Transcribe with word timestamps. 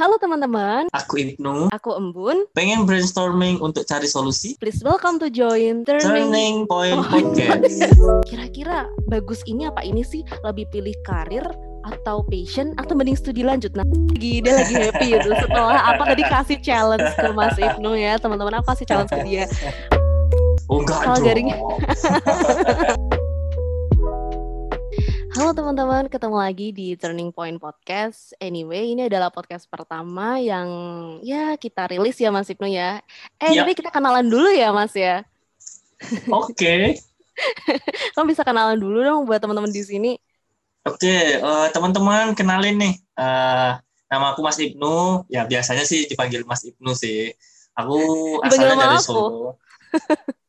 Halo 0.00 0.16
teman-teman, 0.16 0.88
Aku 0.96 1.20
Ibnu, 1.20 1.68
aku 1.68 1.92
Embun. 1.92 2.48
pengen 2.56 2.88
brainstorming 2.88 3.60
untuk 3.60 3.84
cari 3.84 4.08
solusi. 4.08 4.56
Please 4.56 4.80
welcome 4.80 5.20
to 5.20 5.28
join 5.28 5.84
Turning. 5.84 6.32
Turning 6.32 6.54
Point. 6.64 7.04
Podcast. 7.04 7.68
Kira-kira 8.32 8.88
bagus 9.12 9.44
ini 9.44 9.68
apa 9.68 9.84
ini 9.84 10.00
sih? 10.00 10.24
Lebih 10.40 10.72
pilih 10.72 10.96
karir 11.04 11.44
atau 11.84 12.24
passion 12.32 12.72
atau 12.80 12.96
mending 12.96 13.12
studi 13.12 13.44
lanjut? 13.44 13.76
Nah, 13.76 13.84
lagi 13.84 14.40
dia 14.40 14.64
lagi 14.64 14.74
happy 14.88 15.20
itu 15.20 15.30
setelah 15.36 15.92
apa 15.92 16.02
tadi 16.16 16.24
kasih 16.24 16.58
challenge 16.64 17.04
ke 17.20 17.28
Mas 17.36 17.60
Ibnu 17.60 17.92
ya 17.92 18.16
teman-teman. 18.16 18.56
Aku 18.56 18.72
kasih 18.72 18.88
challenge 18.88 19.12
ke 19.12 19.20
dia. 19.28 19.44
Oh 20.72 20.80
enggak 20.80 20.96
garing. 21.20 21.52
Halo 25.30 25.54
teman-teman, 25.54 26.10
ketemu 26.10 26.36
lagi 26.36 26.68
di 26.70 26.98
Turning 26.98 27.30
Point 27.30 27.56
Podcast. 27.56 28.34
Anyway, 28.38 28.92
ini 28.92 29.06
adalah 29.06 29.30
podcast 29.30 29.64
pertama 29.66 30.42
yang 30.42 30.66
ya 31.22 31.54
kita 31.54 31.86
rilis 31.86 32.18
ya 32.18 32.34
Mas 32.34 32.50
Ibnu 32.50 32.66
ya. 32.66 32.98
Eh, 33.38 33.54
Ya. 33.54 33.62
tapi 33.62 33.78
kita 33.78 33.90
kenalan 33.90 34.26
dulu 34.26 34.50
ya 34.50 34.74
Mas 34.74 34.90
ya. 34.92 35.22
Oke, 36.28 36.96
Kamu 38.16 38.26
bisa 38.28 38.42
kenalan 38.42 38.76
dulu 38.76 38.98
dong 39.00 39.20
buat 39.24 39.38
teman-teman 39.38 39.70
di 39.70 39.80
sini. 39.80 40.12
oke 40.80 41.14
eh, 41.38 41.66
teman-teman 41.70 42.32
kenalin 42.34 42.76
nih. 42.76 42.94
Eh, 42.98 43.70
nama 44.10 44.26
aku 44.34 44.40
Mas 44.42 44.58
Ibnu. 44.58 45.24
Ya 45.30 45.46
biasanya 45.46 45.86
sih 45.86 46.10
dipanggil 46.10 46.42
Mas 46.44 46.66
Ibnu 46.66 46.90
sih. 46.92 47.30
Aku 47.78 47.96
asalnya 48.42 48.76
dari 48.76 48.96
aku. 48.98 49.04
Solo. 49.06 49.56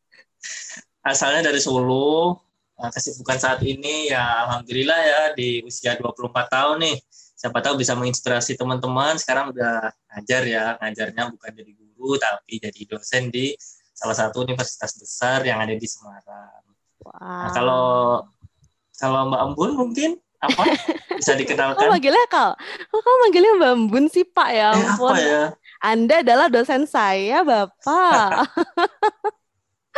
asalnya 1.11 1.41
dari 1.45 1.61
Solo. 1.61 2.41
Eh, 2.81 2.89
kesibukan 2.89 3.37
saat 3.37 3.61
ini 3.61 4.09
ya 4.09 4.45
alhamdulillah 4.45 4.99
ya 4.99 5.21
di 5.33 5.61
usia 5.61 5.93
24 5.93 6.17
tahun 6.49 6.77
nih. 6.81 6.97
Siapa 7.37 7.57
tahu 7.59 7.77
bisa 7.77 7.93
menginspirasi 7.93 8.53
teman-teman. 8.53 9.17
Sekarang 9.17 9.49
udah 9.49 9.89
ngajar 10.09 10.41
ya. 10.45 10.65
Ngajarnya 10.77 11.29
bukan 11.29 11.51
jadi 11.53 11.71
guru 11.73 12.17
tapi 12.17 12.57
jadi 12.57 12.81
dosen 12.85 13.29
di 13.29 13.53
salah 13.93 14.17
satu 14.17 14.41
universitas 14.41 14.97
besar 14.97 15.41
yang 15.41 15.61
ada 15.61 15.73
di 15.73 15.85
Semarang. 15.85 16.61
Wow. 17.01 17.17
Nah, 17.17 17.49
kalau 17.51 17.85
kalau 18.93 19.19
Mbak 19.27 19.41
Embun 19.43 19.71
mungkin 19.73 20.09
apa 20.37 20.65
bisa 21.13 21.33
Kok 21.33 21.39
dikenalkan? 21.39 21.85
manggilnya 21.85 22.25
Kak? 22.27 22.53
Kok 22.89 22.97
kamu 22.99 23.17
manggilnya 23.21 23.51
Mbak 23.57 23.73
Bun 23.89 24.05
sih 24.05 24.25
Pak 24.25 24.49
ya 24.49 24.69
Eh, 24.69 24.85
ampun. 24.85 25.09
apa 25.09 25.17
ya? 25.17 25.43
Anda 25.81 26.15
adalah 26.21 26.47
dosen 26.47 26.85
saya 26.85 27.41
Bapak. 27.41 28.45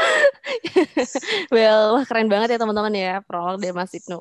well, 1.55 1.99
wah 1.99 2.05
keren 2.07 2.27
banget 2.31 2.55
ya 2.55 2.59
teman-teman 2.59 2.93
ya 2.93 3.13
prolog 3.23 3.59
dari 3.59 3.73
Mas 3.75 3.93
Ibnu. 3.95 4.19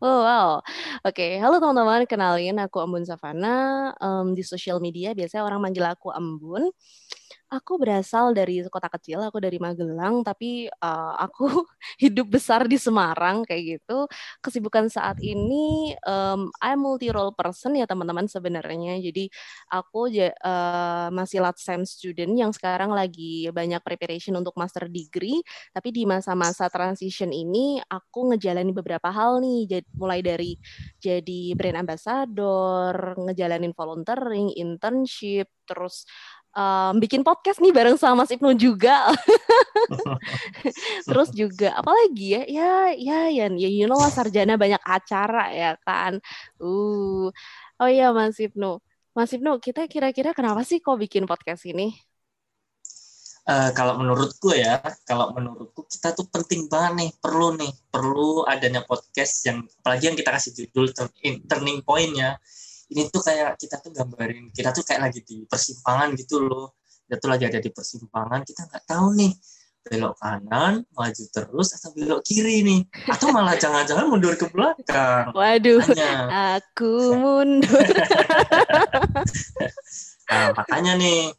Oh, 0.00 0.24
wow. 0.24 0.64
Oke, 1.04 1.36
halo 1.36 1.60
teman-teman, 1.60 2.08
kenalin 2.08 2.56
aku 2.56 2.80
Embun 2.80 3.04
Savana. 3.04 3.92
Em, 4.00 4.32
di 4.32 4.40
sosial 4.40 4.80
media 4.80 5.12
biasanya 5.12 5.44
orang 5.44 5.60
manggil 5.60 5.84
aku 5.84 6.08
Embun. 6.08 6.72
Aku 7.50 7.82
berasal 7.82 8.30
dari 8.30 8.62
kota 8.70 8.86
kecil, 8.86 9.18
aku 9.26 9.42
dari 9.42 9.58
Magelang, 9.58 10.22
tapi 10.22 10.70
eh, 10.70 11.12
aku 11.18 11.50
hidup 12.02 12.30
besar 12.30 12.70
di 12.70 12.78
Semarang 12.78 13.42
kayak 13.42 13.82
gitu. 13.82 14.06
Kesibukan 14.38 14.86
saat 14.86 15.18
ini, 15.18 15.90
em, 15.98 16.46
I'm 16.62 16.78
multi 16.78 17.10
role 17.10 17.34
person 17.34 17.74
ya 17.74 17.90
teman-teman 17.90 18.30
sebenarnya. 18.30 19.02
Jadi 19.02 19.26
aku 19.66 20.06
eh, 20.14 21.08
masih 21.10 21.42
last 21.42 21.66
sem 21.66 21.82
student 21.82 22.30
yang 22.38 22.54
sekarang 22.54 22.94
lagi 22.94 23.50
banyak 23.50 23.82
preparation 23.82 24.38
untuk 24.38 24.54
master 24.54 24.86
degree. 24.86 25.42
Tapi 25.74 25.90
di 25.90 26.06
masa-masa 26.06 26.70
transition 26.70 27.34
ini, 27.34 27.82
aku 27.90 28.30
ngejalanin 28.30 28.70
beberapa 28.78 29.10
hal 29.10 29.42
nih, 29.42 29.66
Jad- 29.66 29.90
mulai 29.98 30.22
dari 30.22 30.54
jadi 31.02 31.58
brand 31.58 31.82
ambassador, 31.82 32.94
ngejalanin 33.26 33.74
volunteering, 33.74 34.54
internship, 34.54 35.50
terus 35.66 36.06
em, 36.54 36.94
bikin 36.98 37.22
podcast 37.22 37.58
nih 37.62 37.72
bareng 37.74 37.96
sama 38.00 38.24
Mas 38.24 38.32
Ibnu 38.34 38.54
juga. 38.58 39.10
Terus 41.08 41.28
juga 41.34 41.74
apalagi 41.78 42.38
ya? 42.38 42.42
Ya, 42.48 42.72
ya, 42.96 43.20
ya, 43.30 43.46
ya 43.50 43.68
you 43.68 43.86
know 43.86 43.98
lah 43.98 44.10
sarjana 44.10 44.54
banyak 44.58 44.82
acara 44.82 45.52
ya 45.54 45.72
kan. 45.82 46.18
Uh. 46.60 47.30
Oh 47.80 47.88
iya 47.88 48.12
Mas 48.12 48.36
Ibnu. 48.36 48.76
Mas 49.16 49.32
Ibnu, 49.32 49.56
kita 49.58 49.88
kira-kira 49.88 50.36
kenapa 50.36 50.62
sih 50.62 50.78
kok 50.78 51.00
bikin 51.00 51.24
podcast 51.24 51.64
ini? 51.66 51.96
Eh, 53.50 53.70
kalau 53.74 53.98
menurutku 53.98 54.54
ya, 54.54 54.78
kalau 55.02 55.34
menurutku 55.34 55.82
kita 55.88 56.14
tuh 56.14 56.28
penting 56.30 56.70
banget 56.70 56.92
nih, 57.00 57.10
perlu 57.18 57.56
nih, 57.58 57.72
perlu 57.90 58.44
adanya 58.46 58.86
podcast 58.86 59.42
yang 59.48 59.66
apalagi 59.80 60.12
yang 60.12 60.16
kita 60.20 60.30
kasih 60.30 60.52
judul 60.54 60.92
turn- 60.94 61.18
in- 61.24 61.42
turning 61.48 61.80
point 61.82 62.12
ya. 62.14 62.36
Ini 62.90 63.06
tuh 63.06 63.22
kayak 63.22 63.54
kita 63.54 63.78
tuh 63.78 63.94
gambarin, 63.94 64.50
kita 64.50 64.74
tuh 64.74 64.82
kayak 64.82 65.00
lagi 65.10 65.20
di 65.22 65.46
persimpangan 65.46 66.10
gitu 66.18 66.42
loh. 66.42 66.74
Kita 67.06 67.16
tuh 67.22 67.30
lagi 67.30 67.44
ada 67.46 67.58
di 67.62 67.70
persimpangan, 67.70 68.42
kita 68.42 68.66
nggak 68.66 68.84
tahu 68.86 69.14
nih 69.14 69.32
belok 69.80 70.12
kanan, 70.20 70.84
maju 70.92 71.24
terus 71.32 71.72
atau 71.72 71.88
belok 71.96 72.20
kiri 72.20 72.60
nih, 72.60 72.80
atau 73.08 73.32
malah 73.32 73.56
jangan-jangan 73.62 74.06
mundur 74.10 74.36
ke 74.36 74.44
belakang. 74.52 75.32
Waduh, 75.32 75.80
Makanya, 75.80 76.12
aku 76.60 76.92
mundur. 77.16 77.80
Nah, 80.30 80.54
makanya 80.54 80.94
nih, 80.94 81.34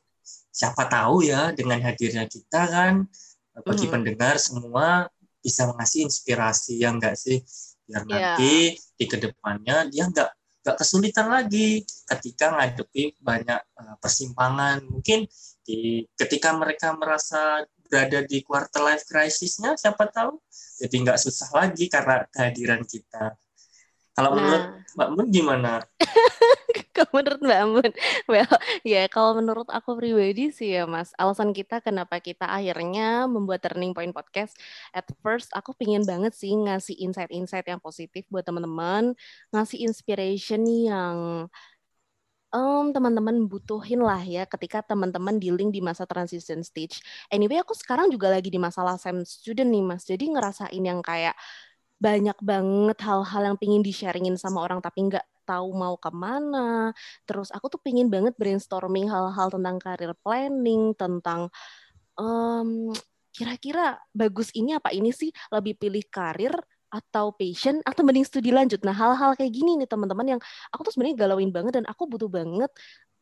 siapa 0.52 0.84
tahu 0.92 1.24
ya 1.24 1.56
dengan 1.56 1.80
hadirnya 1.80 2.28
kita 2.28 2.68
kan 2.68 3.08
bagi 3.64 3.88
Mhm. 3.88 3.94
pendengar 3.96 4.36
semua 4.36 5.08
bisa 5.40 5.64
mengasih 5.72 6.06
inspirasi 6.06 6.76
yang 6.76 7.00
enggak 7.00 7.16
sih 7.16 7.40
biar 7.88 8.04
Iya. 8.04 8.12
nanti 8.12 8.54
di 8.76 9.06
ke 9.08 9.16
depannya 9.16 9.88
dia 9.88 10.06
enggak 10.12 10.30
enggak 10.62 10.78
kesulitan 10.78 11.28
lagi 11.28 11.82
ketika 12.06 12.54
ngadepi 12.54 13.18
banyak 13.18 13.62
eh, 13.62 13.96
persimpangan. 13.98 14.86
Mungkin 14.86 15.26
di 15.66 16.06
ketika 16.18 16.54
mereka 16.54 16.94
merasa 16.94 17.66
berada 17.92 18.24
di 18.24 18.40
quarter 18.40 18.82
life 18.88 19.04
crisisnya 19.04 19.76
siapa 19.76 20.08
tahu 20.08 20.40
jadi 20.80 20.96
nggak 21.04 21.20
susah 21.20 21.52
lagi 21.52 21.92
karena 21.92 22.24
kehadiran 22.32 22.88
kita 22.88 23.36
kalau 24.22 24.38
menurut 24.38 24.82
Nah, 24.92 25.08
Mbak 25.08 25.10
Mun 25.16 25.28
gimana? 25.32 25.72
kalau 26.96 27.12
menurut 27.16 27.40
Mbak 27.40 27.60
Ambon, 27.64 27.92
well, 28.28 28.54
ya 28.84 29.08
kalau 29.08 29.32
menurut 29.40 29.68
aku 29.72 29.96
pribadi 29.96 30.52
sih 30.52 30.76
ya 30.76 30.84
Mas, 30.84 31.16
alasan 31.16 31.56
kita 31.56 31.80
kenapa 31.80 32.20
kita 32.20 32.44
akhirnya 32.44 33.26
membuat 33.26 33.64
Turning 33.64 33.96
Point 33.96 34.12
Podcast, 34.12 34.60
at 34.92 35.08
first 35.24 35.48
aku 35.56 35.72
pingin 35.80 36.04
banget 36.04 36.36
sih 36.36 36.52
ngasih 36.52 37.00
insight-insight 37.00 37.66
yang 37.72 37.80
positif 37.80 38.28
buat 38.28 38.44
teman-teman, 38.44 39.16
ngasih 39.56 39.80
inspiration 39.88 40.68
yang 40.68 41.48
em, 42.52 42.86
teman-teman 42.92 43.48
butuhin 43.48 44.04
lah 44.04 44.20
ya 44.28 44.44
ketika 44.44 44.84
teman-teman 44.84 45.40
dealing 45.40 45.72
di 45.72 45.80
masa 45.80 46.04
transition 46.04 46.60
stage. 46.68 47.00
Anyway, 47.32 47.56
aku 47.64 47.72
sekarang 47.72 48.12
juga 48.12 48.28
lagi 48.28 48.52
di 48.52 48.60
masalah 48.60 49.00
SEM 49.00 49.24
student 49.24 49.72
nih 49.72 49.84
Mas, 49.88 50.04
jadi 50.04 50.28
ngerasain 50.28 50.84
yang 50.84 51.00
kayak 51.00 51.36
banyak 52.02 52.38
banget 52.42 52.98
hal-hal 53.06 53.54
yang 53.54 53.58
pingin 53.62 53.86
di-sharingin 53.86 54.34
sama 54.34 54.66
orang 54.66 54.82
tapi 54.82 55.06
nggak 55.06 55.22
tahu 55.46 55.70
mau 55.78 55.94
ke 56.02 56.10
mana. 56.10 56.90
Terus 57.30 57.54
aku 57.54 57.70
tuh 57.78 57.82
pingin 57.82 58.10
banget 58.10 58.34
brainstorming 58.42 59.06
hal-hal 59.06 59.54
tentang 59.54 59.78
career 59.78 60.18
planning, 60.26 60.98
tentang 60.98 61.54
em, 62.18 62.90
kira-kira 63.30 64.02
bagus 64.18 64.50
ini 64.58 64.74
apa 64.74 64.90
ini 64.90 65.14
sih? 65.14 65.30
Lebih 65.54 65.78
pilih 65.78 66.04
karir 66.10 66.54
atau 66.92 67.32
passion 67.32 67.80
atau 67.86 68.02
mending 68.04 68.26
studi 68.28 68.52
lanjut. 68.52 68.82
Nah, 68.84 68.92
hal-hal 68.98 69.38
kayak 69.40 69.54
gini 69.54 69.80
nih 69.80 69.88
teman-teman 69.88 70.38
yang 70.38 70.42
aku 70.74 70.90
tuh 70.90 70.92
sebenarnya 70.98 71.24
galauin 71.24 71.54
banget 71.54 71.80
dan 71.80 71.86
aku 71.88 72.04
butuh 72.10 72.28
banget 72.28 72.72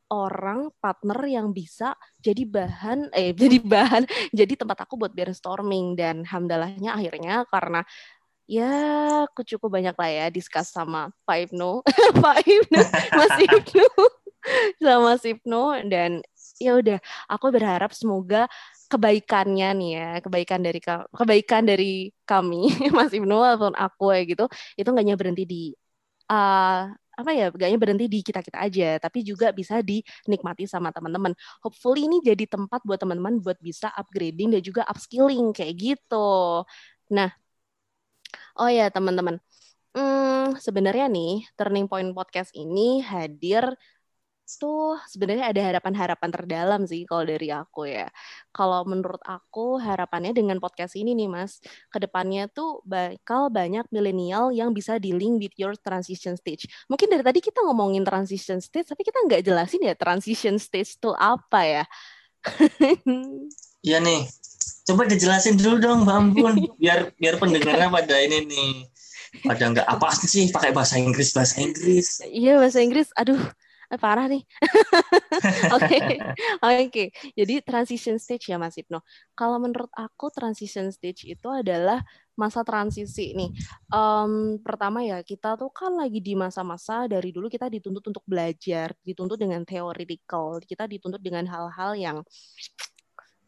orang 0.09 0.73
partner 0.81 1.21
yang 1.29 1.53
bisa 1.53 1.93
jadi 2.17 2.41
bahan 2.49 3.13
eh 3.13 3.31
jadi 3.41 3.61
bahan 3.61 4.03
jadi 4.33 4.53
tempat 4.57 4.89
aku 4.89 4.97
buat 4.97 5.13
brainstorming 5.13 5.93
dan 5.93 6.25
hamdalahnya 6.25 6.97
akhirnya 6.97 7.45
karena 7.47 7.85
ya 8.49 8.73
aku 9.29 9.45
cukup 9.45 9.77
banyak 9.77 9.93
lah 9.93 10.09
ya 10.09 10.25
discuss 10.33 10.73
sama 10.73 11.13
Pak 11.29 11.53
Ibnu. 11.53 11.85
Pak 12.25 12.37
Ibnu 12.41 12.81
Mas 13.13 13.37
Ibnu. 13.45 13.87
Sama 14.81 15.13
Mas 15.13 15.21
Ibnu 15.21 15.63
dan 15.85 16.25
ya 16.57 16.73
udah 16.81 16.97
aku 17.29 17.53
berharap 17.53 17.93
semoga 17.93 18.49
kebaikannya 18.89 19.69
nih 19.77 19.91
ya 19.93 20.09
kebaikan 20.25 20.59
dari 20.65 20.81
ka- 20.81 21.05
kebaikan 21.13 21.61
dari 21.69 22.09
kami 22.25 22.73
Mas 22.97 23.13
Ibnu 23.13 23.37
ataupun 23.37 23.77
aku 23.77 24.09
ya 24.17 24.25
gitu 24.25 24.45
itu 24.73 24.87
nggak 24.89 25.05
hanya 25.05 25.15
berhenti 25.15 25.43
di 25.45 25.63
uh, 26.33 26.89
apa 27.19 27.35
ya 27.35 27.51
gak 27.51 27.67
hanya 27.67 27.75
berhenti 27.77 28.07
di 28.07 28.23
kita 28.23 28.39
kita 28.39 28.63
aja 28.63 28.95
tapi 28.97 29.27
juga 29.27 29.51
bisa 29.51 29.83
dinikmati 29.83 30.65
sama 30.65 30.89
teman-teman. 30.89 31.35
Hopefully 31.61 32.07
ini 32.09 32.23
jadi 32.23 32.47
tempat 32.49 32.81
buat 32.87 32.97
teman-teman 32.97 33.43
buat 33.43 33.59
bisa 33.61 33.91
upgrading 33.93 34.55
dan 34.57 34.61
juga 34.63 34.87
upskilling 34.89 35.51
kayak 35.51 35.75
gitu. 35.77 36.63
Nah 37.11 37.29
Oh 38.59 38.69
ya 38.69 38.91
teman-teman, 38.91 39.39
Hmm, 39.97 40.53
sebenarnya 40.61 41.09
nih 41.09 41.49
Turning 41.57 41.89
Point 41.89 42.13
Podcast 42.13 42.53
ini 42.53 43.01
hadir 43.01 43.73
tuh 44.61 44.97
sebenarnya 45.09 45.53
ada 45.53 45.61
harapan-harapan 45.61 46.29
terdalam 46.33 46.81
sih 46.89 47.05
kalau 47.09 47.25
dari 47.25 47.49
aku 47.53 47.85
ya. 47.89 48.09
Kalau 48.53 48.81
menurut 48.85 49.21
aku 49.25 49.77
harapannya 49.81 50.33
dengan 50.33 50.57
podcast 50.61 50.93
ini 50.97 51.13
nih 51.17 51.29
Mas, 51.29 51.61
ke 51.93 51.97
depannya 52.01 52.49
tuh 52.49 52.81
bakal 52.85 53.49
banyak 53.53 53.85
milenial 53.93 54.49
yang 54.53 54.73
bisa 54.73 54.97
dealing 55.01 55.37
with 55.41 55.53
your 55.57 55.73
transition 55.77 56.33
stage. 56.37 56.65
Mungkin 56.89 57.09
dari 57.13 57.23
tadi 57.25 57.39
kita 57.45 57.61
ngomongin 57.65 58.01
transition 58.05 58.57
stage, 58.61 58.89
tapi 58.89 59.01
kita 59.05 59.21
nggak 59.25 59.41
jelasin 59.45 59.81
ya 59.85 59.93
transition 59.97 60.57
stage 60.61 60.97
itu 60.97 61.11
apa 61.17 61.61
ya. 61.65 61.83
Iya 63.79 64.03
nih, 64.03 64.27
coba 64.89 65.05
dijelasin 65.05 65.53
dulu 65.53 65.77
dong 65.77 65.99
Mbak 66.01 66.17
Ambun, 66.17 66.55
biar 66.81 67.13
biar 67.13 67.37
pendengarnya 67.37 67.93
pada 67.93 68.15
ini 68.17 68.49
nih 68.49 68.73
pada 69.45 69.63
nggak 69.69 69.85
apa 69.85 70.09
sih 70.25 70.49
pakai 70.49 70.73
bahasa 70.73 70.97
Inggris 70.97 71.29
bahasa 71.37 71.61
Inggris. 71.61 72.25
Iya 72.25 72.57
bahasa 72.57 72.81
Inggris, 72.81 73.13
aduh 73.13 73.37
eh, 73.89 73.99
parah 74.01 74.25
nih. 74.25 74.41
Oke, 75.77 75.97
oke. 76.61 76.89
Okay. 76.91 77.07
Jadi 77.33 77.63
transition 77.63 78.19
stage 78.19 78.51
ya 78.51 78.57
Mas 78.59 78.75
Ibnu. 78.77 78.99
Kalau 79.33 79.57
menurut 79.57 79.89
aku 79.95 80.29
transition 80.29 80.91
stage 80.93 81.25
itu 81.25 81.47
adalah 81.47 82.03
masa 82.37 82.61
transisi 82.61 83.33
nih. 83.33 83.49
Um, 83.89 84.59
pertama 84.61 85.01
ya 85.01 85.23
kita 85.23 85.55
tuh 85.55 85.71
kan 85.73 85.95
lagi 85.95 86.19
di 86.19 86.35
masa-masa 86.35 87.07
dari 87.07 87.33
dulu 87.33 87.47
kita 87.47 87.71
dituntut 87.71 88.03
untuk 88.03 88.23
belajar, 88.27 88.93
dituntut 89.01 89.39
dengan 89.39 89.63
theoretical, 89.63 90.59
kita 90.61 90.85
dituntut 90.85 91.21
dengan 91.23 91.47
hal-hal 91.47 91.91
yang 91.95 92.17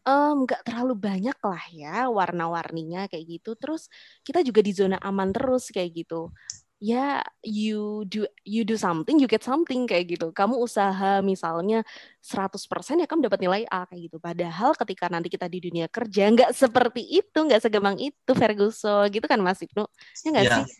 nggak 0.02 0.60
um, 0.62 0.66
terlalu 0.66 0.94
banyak 0.98 1.38
lah 1.38 1.62
ya 1.70 1.96
warna-warninya 2.10 3.06
kayak 3.06 3.38
gitu. 3.38 3.54
Terus 3.54 3.86
kita 4.26 4.42
juga 4.42 4.58
di 4.58 4.72
zona 4.74 4.98
aman 4.98 5.30
terus 5.30 5.70
kayak 5.70 5.94
gitu. 5.94 6.34
Ya 6.82 7.22
you 7.46 8.02
do 8.10 8.26
you 8.42 8.66
do 8.66 8.74
something 8.74 9.14
you 9.22 9.30
get 9.30 9.46
something 9.46 9.86
kayak 9.86 10.18
gitu. 10.18 10.34
Kamu 10.34 10.58
usaha 10.58 11.22
misalnya 11.22 11.86
100% 12.18 12.58
ya 12.98 13.06
kamu 13.06 13.30
dapat 13.30 13.38
nilai 13.38 13.62
A 13.70 13.86
kayak 13.86 14.10
gitu. 14.10 14.18
Padahal 14.18 14.74
ketika 14.74 15.06
nanti 15.06 15.30
kita 15.30 15.46
di 15.46 15.62
dunia 15.62 15.86
kerja 15.86 16.34
nggak 16.34 16.50
seperti 16.50 17.22
itu 17.22 17.38
nggak 17.38 17.62
segampang 17.62 18.02
itu 18.02 18.32
Ferguson. 18.34 19.06
Gitu 19.14 19.22
kan 19.30 19.38
Mas 19.38 19.62
Ibnu? 19.62 19.86
Ya 20.26 20.28
nggak 20.34 20.44
yeah, 20.50 20.58
sih? 20.66 20.74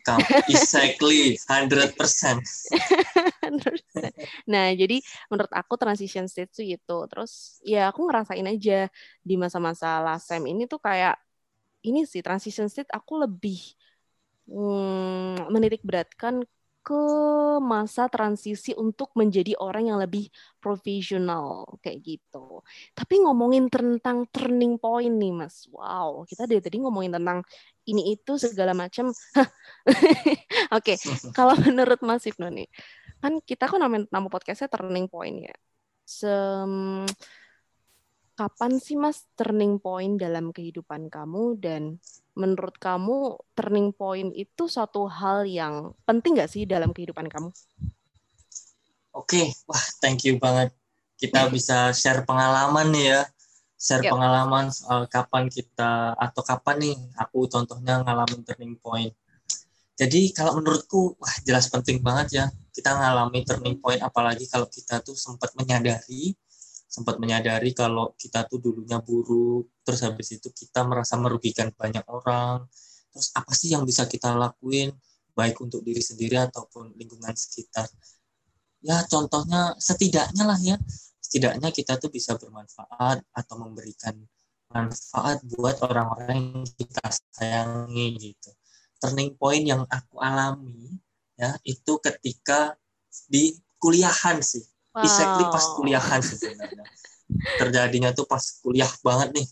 Exactly 0.50 1.38
100% 1.38 1.94
nah 4.52 4.72
jadi 4.72 5.00
menurut 5.28 5.52
aku 5.52 5.74
transition 5.76 6.26
stage 6.26 6.52
itu 6.56 6.76
itu 6.78 6.98
terus 7.10 7.60
ya 7.62 7.90
aku 7.90 8.08
ngerasain 8.08 8.46
aja 8.48 8.88
di 9.20 9.34
masa-masa 9.36 10.00
lasem 10.00 10.42
ini 10.48 10.64
tuh 10.64 10.80
kayak 10.80 11.16
ini 11.82 12.06
sih 12.06 12.22
transition 12.22 12.70
state 12.70 12.90
aku 12.90 13.22
lebih 13.22 13.58
hmm, 14.46 15.50
menitik 15.50 15.82
beratkan 15.82 16.46
ke 16.82 17.02
masa 17.62 18.10
transisi 18.10 18.74
untuk 18.74 19.14
menjadi 19.14 19.54
orang 19.62 19.86
yang 19.86 20.02
lebih 20.02 20.26
profesional 20.58 21.78
kayak 21.78 22.02
gitu. 22.02 22.66
Tapi 22.90 23.22
ngomongin 23.22 23.70
tentang 23.70 24.26
turning 24.34 24.82
point 24.82 25.14
nih 25.14 25.30
Mas. 25.30 25.70
Wow, 25.70 26.26
kita 26.26 26.50
dari 26.50 26.58
tadi 26.58 26.82
ngomongin 26.82 27.14
tentang 27.14 27.46
ini 27.86 28.18
itu 28.18 28.34
segala 28.34 28.74
macam. 28.74 29.14
Oke, 30.74 30.94
okay. 30.94 30.96
kalau 31.34 31.54
menurut 31.62 32.02
Mas 32.02 32.26
Ibnu 32.26 32.50
nih, 32.50 32.66
kan 33.22 33.38
kita 33.38 33.70
kan 33.70 33.78
nama, 33.78 34.02
nama 34.10 34.26
podcastnya 34.26 34.66
turning 34.66 35.06
point 35.06 35.46
ya. 35.46 35.56
Sem 36.02 37.06
kapan 38.34 38.82
sih 38.82 38.98
Mas 38.98 39.22
turning 39.38 39.78
point 39.78 40.18
dalam 40.18 40.50
kehidupan 40.50 41.06
kamu 41.06 41.62
dan 41.62 42.02
menurut 42.34 42.74
kamu 42.82 43.38
turning 43.54 43.94
point 43.94 44.34
itu 44.34 44.66
suatu 44.66 45.06
hal 45.06 45.46
yang 45.46 45.94
penting 46.02 46.34
nggak 46.34 46.50
sih 46.50 46.66
dalam 46.66 46.90
kehidupan 46.90 47.30
kamu? 47.30 47.54
Oke, 49.12 49.38
okay. 49.38 49.46
wah 49.70 49.84
thank 50.02 50.26
you 50.26 50.42
banget. 50.42 50.74
Kita 51.14 51.46
bisa 51.54 51.94
share 51.94 52.26
pengalaman 52.26 52.90
nih 52.90 53.06
ya, 53.14 53.20
share 53.78 54.02
yep. 54.02 54.10
pengalaman 54.18 54.74
soal 54.74 55.06
kapan 55.06 55.46
kita 55.46 56.18
atau 56.18 56.42
kapan 56.42 56.76
nih 56.82 56.96
aku 57.14 57.46
contohnya 57.46 58.02
ngalamin 58.02 58.42
turning 58.42 58.74
point. 58.82 59.14
Jadi 59.94 60.34
kalau 60.34 60.58
menurutku 60.58 61.14
wah 61.20 61.36
jelas 61.46 61.70
penting 61.70 62.02
banget 62.02 62.42
ya 62.42 62.46
kita 62.72 62.96
ngalami 62.96 63.44
turning 63.44 63.76
point 63.78 64.00
apalagi 64.00 64.48
kalau 64.48 64.66
kita 64.66 65.04
tuh 65.04 65.14
sempat 65.14 65.52
menyadari 65.54 66.32
sempat 66.92 67.16
menyadari 67.16 67.72
kalau 67.72 68.12
kita 68.20 68.44
tuh 68.44 68.60
dulunya 68.60 69.00
buruk, 69.00 69.72
terus 69.80 70.04
habis 70.04 70.36
itu 70.36 70.52
kita 70.52 70.84
merasa 70.84 71.16
merugikan 71.16 71.72
banyak 71.72 72.04
orang. 72.04 72.68
Terus 73.08 73.32
apa 73.32 73.52
sih 73.56 73.72
yang 73.72 73.88
bisa 73.88 74.04
kita 74.04 74.36
lakuin 74.36 74.92
baik 75.32 75.56
untuk 75.64 75.80
diri 75.80 76.04
sendiri 76.04 76.36
ataupun 76.36 76.92
lingkungan 77.00 77.32
sekitar? 77.32 77.88
Ya 78.84 79.00
contohnya 79.08 79.72
setidaknya 79.80 80.44
lah 80.44 80.60
ya, 80.60 80.76
setidaknya 81.16 81.72
kita 81.72 81.96
tuh 81.96 82.12
bisa 82.12 82.36
bermanfaat 82.36 83.24
atau 83.32 83.56
memberikan 83.56 84.12
manfaat 84.68 85.40
buat 85.48 85.80
orang-orang 85.80 86.60
yang 86.60 86.68
kita 86.76 87.08
sayangi 87.32 88.20
gitu. 88.20 88.52
Turning 89.00 89.32
point 89.40 89.64
yang 89.64 89.88
aku 89.88 90.20
alami 90.20 91.00
ya 91.36 91.56
itu 91.64 91.92
ketika 92.00 92.76
di 93.28 93.56
kuliahan 93.80 94.40
sih. 94.40 94.62
Wow. 94.92 95.08
exactly 95.08 95.44
pas 95.48 95.64
kuliahan 95.72 96.20
sebenarnya. 96.20 96.84
Terjadinya 97.56 98.10
tuh 98.12 98.28
pas 98.28 98.44
kuliah 98.60 98.92
banget 99.00 99.32
nih. 99.40 99.46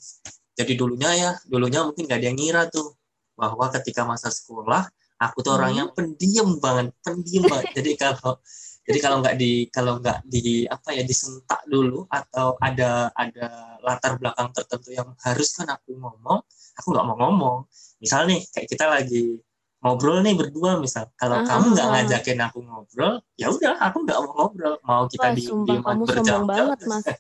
Jadi 0.61 0.73
dulunya 0.77 1.11
ya 1.17 1.31
dulunya 1.49 1.81
mungkin 1.81 2.05
gak 2.05 2.21
ada 2.21 2.27
yang 2.29 2.37
ngira 2.37 2.69
tuh 2.69 2.93
bahwa 3.33 3.73
ketika 3.73 4.05
masa 4.05 4.29
sekolah 4.29 4.85
aku 5.17 5.41
tuh 5.41 5.57
orangnya 5.57 5.89
hmm. 5.89 5.97
pendiam 5.97 6.49
banget 6.61 6.93
pendiam 7.01 7.49
banget. 7.49 7.73
Jadi 7.81 7.91
kalau 7.97 8.37
jadi 8.81 8.99
kalau 9.07 9.17
nggak 9.23 9.37
di 9.39 9.53
kalau 9.71 9.93
nggak 10.03 10.19
di 10.27 10.67
apa 10.67 10.91
ya 10.91 11.05
disentak 11.07 11.63
dulu 11.69 12.11
atau 12.11 12.59
ada 12.59 13.13
ada 13.15 13.79
latar 13.87 14.19
belakang 14.19 14.51
tertentu 14.51 14.91
yang 14.91 15.15
harus 15.21 15.53
kan 15.55 15.69
aku 15.71 15.95
ngomong 15.95 16.43
aku 16.75 16.89
nggak 16.91 17.07
mau 17.07 17.17
ngomong. 17.21 17.59
Misal 18.03 18.27
nih 18.27 18.41
kayak 18.51 18.67
kita 18.67 18.85
lagi 18.91 19.39
ngobrol 19.81 20.21
nih 20.21 20.37
berdua 20.37 20.77
misal. 20.77 21.09
Kalau 21.17 21.41
uh 21.41 21.47
kamu 21.49 21.73
nggak 21.73 21.89
ngajakin 21.89 22.41
aku 22.45 22.59
ngobrol 22.61 23.15
ya 23.35 23.49
udah 23.49 23.81
aku 23.81 24.05
nggak 24.05 24.19
mau 24.21 24.33
ngobrol. 24.37 24.77
Mau 24.85 25.05
kita 25.09 25.29
Wah, 25.33 25.37
di 25.37 25.43
di 25.49 25.75
kamu 25.81 26.05
sombong 26.05 26.45
banget 26.47 26.79
mas. 26.87 27.05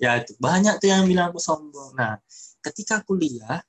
Ya 0.00 0.16
itu 0.16 0.32
banyak 0.40 0.80
tuh 0.80 0.88
yang 0.88 1.04
bilang 1.04 1.28
aku 1.28 1.36
sombong. 1.36 1.92
Nah 1.92 2.16
ketika 2.64 3.04
kuliah 3.04 3.60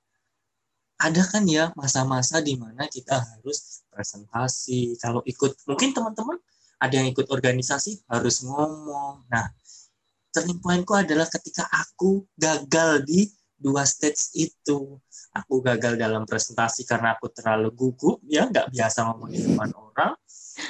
ada 0.95 1.21
kan 1.27 1.43
ya 1.43 1.75
masa-masa 1.75 2.39
di 2.39 2.55
mana 2.55 2.87
kita 2.87 3.19
harus 3.19 3.83
presentasi. 3.91 4.95
Kalau 4.95 5.19
ikut 5.27 5.59
mungkin 5.67 5.91
teman-teman 5.91 6.39
ada 6.79 6.93
yang 6.95 7.11
ikut 7.11 7.27
organisasi 7.27 8.07
harus 8.07 8.47
ngomong. 8.47 9.27
Nah 9.27 9.51
turning 10.31 10.63
pointku 10.63 10.95
adalah 10.95 11.27
ketika 11.27 11.67
aku 11.67 12.23
gagal 12.39 13.03
di 13.03 13.27
dua 13.59 13.83
stage 13.83 14.31
itu 14.39 14.97
aku 15.31 15.63
gagal 15.63 15.95
dalam 15.95 16.27
presentasi 16.27 16.83
karena 16.83 17.15
aku 17.15 17.31
terlalu 17.31 17.71
gugup 17.71 18.19
ya 18.27 18.47
nggak 18.47 18.71
biasa 18.71 19.07
ngomong 19.07 19.29
di 19.31 19.39
depan 19.39 19.71
orang. 19.75 20.13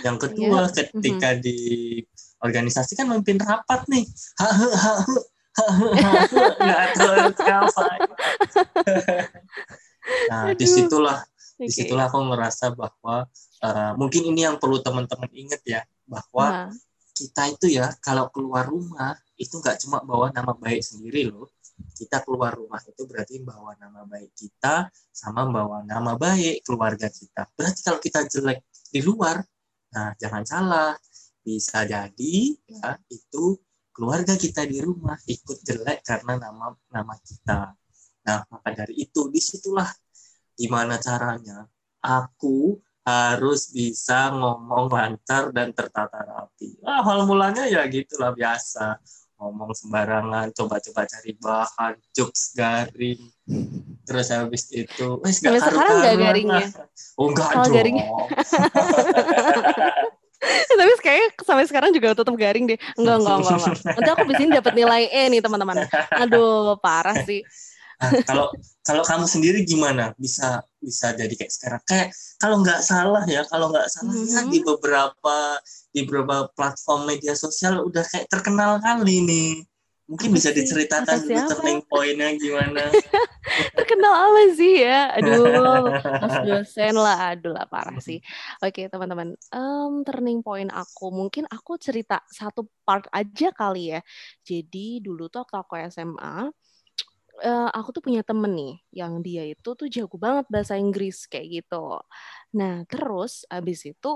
Yang 0.06 0.18
kedua 0.30 0.70
yeah. 0.70 0.72
ketika 0.72 1.28
mm 1.34 1.36
-hmm. 1.36 1.44
di 1.44 1.58
organisasi 2.42 2.92
kan 2.98 3.06
memimpin 3.10 3.38
rapat 3.42 3.82
nih. 3.90 4.06
Nggak 6.64 6.86
terlalu 6.96 7.30
nah 10.32 10.52
di 10.56 10.66
situlah 10.66 11.22
di 11.62 11.70
situlah 11.70 12.10
aku 12.10 12.26
ngerasa 12.34 12.74
bahwa 12.74 13.30
uh, 13.62 13.92
mungkin 13.94 14.34
ini 14.34 14.50
yang 14.50 14.58
perlu 14.58 14.82
teman-teman 14.82 15.30
ingat 15.30 15.62
ya 15.62 15.82
bahwa 16.10 16.66
nah. 16.66 16.70
kita 17.14 17.54
itu 17.54 17.78
ya 17.78 17.94
kalau 18.02 18.32
keluar 18.34 18.66
rumah 18.66 19.14
itu 19.38 19.62
nggak 19.62 19.78
cuma 19.86 20.02
bawa 20.02 20.34
nama 20.34 20.58
baik 20.58 20.82
sendiri 20.82 21.30
loh 21.30 21.54
kita 21.96 22.24
keluar 22.26 22.54
rumah 22.56 22.82
itu 22.84 23.04
berarti 23.06 23.42
bawa 23.42 23.76
nama 23.78 24.06
baik 24.06 24.32
kita 24.36 24.90
sama 25.12 25.48
bawa 25.50 25.84
nama 25.86 26.16
baik 26.16 26.66
keluarga 26.66 27.08
kita. 27.10 27.50
Berarti 27.54 27.80
kalau 27.84 28.00
kita 28.00 28.26
jelek 28.28 28.66
di 28.92 29.02
luar, 29.02 29.40
nah 29.94 30.14
jangan 30.18 30.44
salah, 30.44 30.92
bisa 31.42 31.84
jadi 31.86 32.36
ya 32.70 32.98
itu 33.10 33.58
keluarga 33.92 34.38
kita 34.38 34.64
di 34.66 34.80
rumah 34.80 35.18
ikut 35.28 35.58
jelek 35.66 36.06
karena 36.06 36.38
nama 36.40 36.74
nama 36.94 37.16
kita. 37.20 37.76
Nah 38.26 38.40
maka 38.48 38.70
dari 38.74 39.06
itu 39.06 39.28
di 39.28 39.42
situlah 39.42 39.90
gimana 40.56 41.02
caranya 41.02 41.66
aku 42.02 42.78
harus 43.02 43.74
bisa 43.74 44.30
ngomong 44.30 44.94
lancar 44.94 45.50
dan 45.50 45.74
tertata 45.74 46.22
rapi. 46.22 46.78
Ah, 46.86 47.02
hal 47.02 47.26
mulanya 47.26 47.66
ya 47.66 47.82
gitulah 47.90 48.30
biasa 48.34 49.02
ngomong 49.42 49.74
sembarangan 49.74 50.54
coba-coba 50.54 51.02
cari 51.10 51.34
bahan 51.42 51.98
jokes 52.14 52.54
garing. 52.54 53.18
Terus 54.06 54.28
habis 54.30 54.70
itu 54.70 55.18
wes 55.26 55.42
gak 55.42 55.58
sekarang 55.58 55.98
nggak 56.06 56.18
garingnya? 56.22 56.66
Oh 57.18 57.34
enggak 57.34 57.50
dong. 57.50 57.74
garingnya. 57.74 58.06
tapi 60.82 60.92
kayaknya 61.02 61.30
sampai 61.42 61.66
sekarang 61.66 61.90
juga 61.90 62.14
tetap 62.14 62.38
garing 62.38 62.70
deh. 62.70 62.78
Enggak 63.02 63.18
enggak 63.18 63.36
enggak, 63.42 63.58
enggak. 63.58 63.76
nanti 63.98 64.10
aku 64.14 64.24
bisa 64.30 64.42
dapat 64.62 64.74
nilai 64.78 65.04
E 65.10 65.22
nih 65.34 65.42
teman-teman. 65.42 65.90
Aduh 66.22 66.78
parah 66.78 67.18
sih 67.26 67.42
Nah, 68.02 68.12
kalau 68.26 68.50
kalau 68.82 69.04
kamu 69.06 69.26
sendiri 69.30 69.62
gimana 69.62 70.18
bisa 70.18 70.66
bisa 70.82 71.14
jadi 71.14 71.30
kayak 71.38 71.54
sekarang? 71.54 71.82
Kayak 71.86 72.08
kalau 72.42 72.66
nggak 72.66 72.82
salah 72.82 73.24
ya, 73.30 73.46
kalau 73.46 73.70
nggak 73.70 73.88
salah 73.94 74.10
mm 74.10 74.26
-hmm. 74.26 74.34
ya 74.34 74.42
di 74.50 74.60
beberapa 74.66 75.38
di 75.94 76.02
beberapa 76.10 76.50
platform 76.58 77.06
media 77.06 77.38
sosial 77.38 77.86
udah 77.86 78.02
kayak 78.02 78.26
terkenal 78.26 78.82
kali 78.82 79.22
nih. 79.22 79.54
Mungkin 80.12 80.36
bisa 80.36 80.52
diceritakan 80.52 81.24
dulu 81.24 81.40
turning 81.56 81.80
pointnya 81.88 82.36
gimana? 82.36 82.84
Terkenal 83.80 84.12
apa 84.12 84.44
sih 84.60 84.84
ya? 84.84 85.08
Aduh, 85.16 85.88
mas 86.20 86.36
dosen 86.44 87.00
lah, 87.00 87.32
aduh 87.32 87.56
lah 87.56 87.64
parah 87.64 87.96
sih. 88.04 88.20
Oke 88.60 88.92
teman-teman, 88.92 89.40
um, 89.56 90.04
turning 90.04 90.44
point 90.44 90.68
aku 90.68 91.16
mungkin 91.16 91.48
aku 91.48 91.80
cerita 91.80 92.20
satu 92.28 92.68
part 92.84 93.08
aja 93.16 93.56
kali 93.56 93.96
ya. 93.96 94.04
Jadi 94.44 95.00
dulu 95.00 95.32
tuh 95.32 95.48
waktu 95.48 95.56
aku 95.64 95.80
SMA, 95.88 96.52
uh, 97.48 97.70
aku 97.78 97.90
tuh 97.96 98.02
punya 98.06 98.22
temen 98.30 98.52
nih, 98.54 98.74
yang 99.00 99.14
dia 99.26 99.44
itu 99.54 99.70
tuh 99.80 99.88
jago 99.90 100.16
banget 100.26 100.46
bahasa 100.54 100.74
Inggris 100.78 101.26
kayak 101.32 101.48
gitu. 101.62 102.00
Nah 102.58 102.74
terus 102.92 103.44
abis 103.50 103.80
itu 103.92 104.08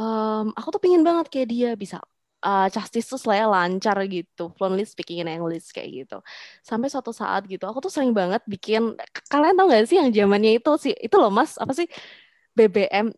um, 0.00 0.52
aku 0.58 0.68
tuh 0.74 0.80
pingin 0.84 1.02
banget 1.08 1.26
kayak 1.32 1.48
dia 1.52 1.68
bisa 1.82 1.96
uh, 2.46 2.66
justice 2.74 3.06
tuh 3.12 3.20
saya 3.20 3.44
lancar 3.48 3.96
gitu, 4.06 4.52
fluently 4.56 4.84
speaking 4.86 5.18
in 5.24 5.28
English 5.30 5.72
kayak 5.74 5.90
gitu. 6.04 6.16
Sampai 6.62 6.88
suatu 6.92 7.10
saat 7.10 7.42
gitu, 7.50 7.64
aku 7.66 7.78
tuh 7.84 7.92
sering 7.92 8.12
banget 8.12 8.42
bikin, 8.46 8.94
kalian 9.32 9.54
tau 9.58 9.66
gak 9.70 9.88
sih 9.88 9.96
yang 10.00 10.08
zamannya 10.14 10.58
itu 10.60 10.70
sih, 10.78 10.92
itu 10.94 11.16
loh 11.18 11.30
mas, 11.32 11.56
apa 11.58 11.72
sih, 11.74 11.88
BBM. 12.56 13.12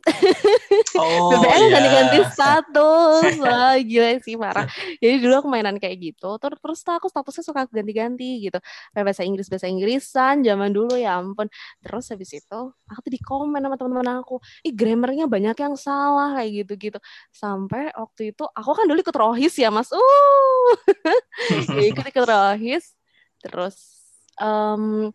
Oh, 0.99 1.31
BBM 1.31 1.47
yeah. 1.47 1.71
ganti-ganti 1.71 2.19
status. 2.35 3.23
Wah, 3.39 3.79
gila 3.79 4.19
sih 4.19 4.35
parah. 4.35 4.67
Jadi 4.99 5.15
dulu 5.23 5.35
aku 5.39 5.49
mainan 5.49 5.79
kayak 5.79 5.95
gitu. 6.11 6.35
Terus 6.43 6.59
terus 6.59 6.81
aku 6.83 7.07
statusnya 7.07 7.45
suka 7.47 7.61
ganti-ganti 7.71 8.51
gitu. 8.51 8.59
Bahasa 8.91 9.23
Inggris 9.23 9.47
bahasa 9.47 9.71
Inggrisan 9.71 10.43
zaman 10.43 10.75
dulu 10.75 10.99
ya 10.99 11.23
ampun. 11.23 11.47
Terus 11.79 12.11
habis 12.11 12.35
itu 12.35 12.59
aku 12.91 12.99
tuh 12.99 13.13
di 13.15 13.21
komen 13.23 13.63
sama 13.63 13.79
teman-teman 13.79 14.27
aku, 14.27 14.43
"Ih, 14.67 14.75
grammarnya 14.75 15.31
banyak 15.31 15.55
yang 15.55 15.75
salah 15.79 16.35
kayak 16.35 16.67
gitu-gitu." 16.67 16.99
Sampai 17.31 17.95
waktu 17.95 18.35
itu 18.35 18.43
aku 18.43 18.71
kan 18.75 18.85
dulu 18.91 18.99
ikut 18.99 19.17
rohis 19.17 19.55
ya, 19.55 19.71
Mas. 19.71 19.95
Uh. 19.95 20.71
ikut 21.95 22.03
ikut 22.03 22.25
rohis. 22.27 22.99
Terus 23.39 23.99
um, 24.43 25.15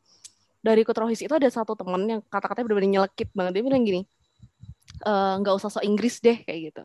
dari 0.64 0.88
ikut 0.88 0.96
rohis 0.96 1.20
itu 1.20 1.34
ada 1.36 1.50
satu 1.52 1.76
temen 1.76 2.02
yang 2.08 2.22
kata-katanya 2.32 2.66
benar-benar 2.72 2.92
nyelekit 2.96 3.30
banget. 3.36 3.60
Dia 3.60 3.64
bilang 3.68 3.84
gini 3.84 4.02
Eh, 5.04 5.34
nggak 5.42 5.54
uh, 5.54 5.60
usah 5.60 5.70
sok 5.72 5.84
Inggris 5.84 6.22
deh 6.24 6.38
kayak 6.44 6.60
gitu. 6.72 6.84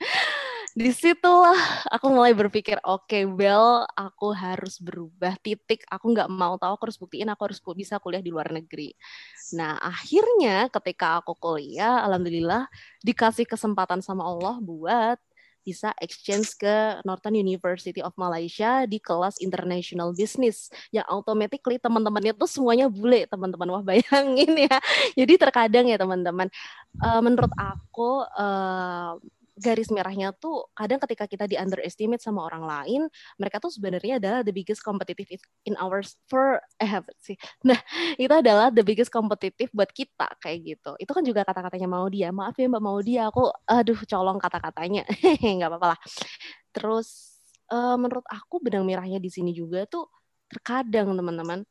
Di 0.80 0.94
situlah 0.94 1.58
aku 1.90 2.14
mulai 2.14 2.30
berpikir 2.30 2.78
oke 2.86 3.10
okay, 3.10 3.26
well 3.26 3.86
aku 3.94 4.30
harus 4.34 4.78
berubah 4.78 5.34
titik. 5.42 5.82
Aku 5.90 6.14
nggak 6.14 6.30
mau 6.30 6.54
tahu 6.58 6.78
aku 6.78 6.84
harus 6.90 6.98
buktiin 6.98 7.30
aku 7.30 7.50
harus 7.50 7.58
bisa 7.74 7.98
kuliah 7.98 8.22
di 8.22 8.30
luar 8.30 8.54
negeri. 8.54 8.94
Nah 9.58 9.78
akhirnya 9.82 10.70
ketika 10.70 11.18
aku 11.22 11.34
kuliah 11.38 12.06
alhamdulillah 12.06 12.70
dikasih 13.02 13.50
kesempatan 13.50 13.98
sama 13.98 14.22
Allah 14.22 14.62
buat 14.62 15.18
bisa 15.62 15.92
exchange 16.00 16.56
ke 16.56 17.00
Northern 17.04 17.36
University 17.36 18.00
of 18.00 18.16
Malaysia 18.16 18.84
di 18.88 18.98
kelas 18.98 19.38
International 19.40 20.12
Business 20.12 20.72
yang 20.90 21.04
automatically 21.08 21.76
teman-temannya 21.76 22.36
tuh 22.36 22.48
semuanya 22.48 22.90
bule 22.90 23.24
teman-teman. 23.28 23.68
Wah 23.70 23.84
bayangin 23.84 24.52
ya. 24.68 24.76
Jadi 25.14 25.34
terkadang 25.36 25.86
ya 25.88 25.96
teman-teman 26.00 26.48
uh, 27.02 27.20
menurut 27.20 27.52
aku 27.56 28.24
uh, 28.36 29.16
garis 29.60 29.92
merahnya 29.92 30.32
tuh 30.32 30.72
kadang 30.72 30.96
ketika 31.04 31.28
kita 31.28 31.44
di 31.44 31.60
underestimate 31.60 32.24
sama 32.24 32.48
orang 32.48 32.64
lain, 32.64 33.02
mereka 33.36 33.60
tuh 33.60 33.68
sebenarnya 33.68 34.16
adalah 34.16 34.40
the 34.40 34.50
biggest 34.50 34.80
competitive 34.80 35.40
in 35.68 35.76
our 35.76 36.00
for 36.26 36.58
eh 36.80 37.04
sih. 37.20 37.36
Nah, 37.68 37.76
itu 38.16 38.32
adalah 38.32 38.72
the 38.72 38.80
biggest 38.80 39.12
competitive 39.12 39.68
buat 39.76 39.92
kita 39.92 40.40
kayak 40.40 40.58
gitu. 40.64 40.92
Itu 40.96 41.12
kan 41.12 41.22
juga 41.22 41.44
kata-katanya 41.44 41.88
mau 41.92 42.08
dia. 42.08 42.32
Maaf 42.32 42.56
ya 42.56 42.66
Mbak 42.72 42.82
mau 42.82 42.98
dia, 43.04 43.28
aku 43.28 43.52
aduh 43.68 44.00
colong 44.08 44.40
kata-katanya. 44.40 45.04
nggak 45.60 45.68
apa-apa 45.68 45.86
lah. 45.96 46.00
Terus 46.72 47.08
uh, 47.68 47.96
menurut 48.00 48.24
aku 48.26 48.58
benang 48.64 48.88
merahnya 48.88 49.20
di 49.20 49.28
sini 49.28 49.52
juga 49.52 49.84
tuh 49.86 50.08
terkadang 50.50 51.14
teman-teman 51.14 51.62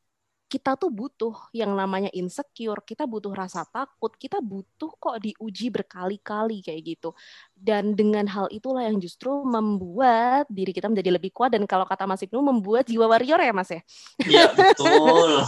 kita 0.50 0.74
tuh 0.74 0.89
butuh 0.89 1.53
yang 1.53 1.77
namanya 1.77 2.10
insecure, 2.10 2.82
kita 2.82 3.06
butuh 3.06 3.29
rasa 3.38 3.62
takut, 3.70 4.10
kita 4.18 4.41
butuh 4.41 4.89
kok 4.98 5.22
diuji 5.22 5.70
berkali-kali 5.70 6.65
kayak 6.65 6.82
gitu. 6.98 7.13
Dan 7.53 7.94
dengan 7.94 8.25
hal 8.25 8.50
itulah 8.50 8.82
yang 8.82 8.98
justru 8.98 9.29
membuat 9.46 10.50
diri 10.50 10.74
kita 10.74 10.89
menjadi 10.89 11.13
lebih 11.22 11.29
kuat 11.29 11.53
dan 11.53 11.70
kalau 11.70 11.86
kata 11.86 12.10
Mas 12.10 12.25
Ibnu 12.25 12.41
membuat 12.41 12.89
jiwa 12.89 13.06
warrior 13.06 13.38
ya 13.38 13.53
Mas 13.53 13.70
ya. 13.70 13.82
Iya 14.25 14.50
betul. 14.58 15.46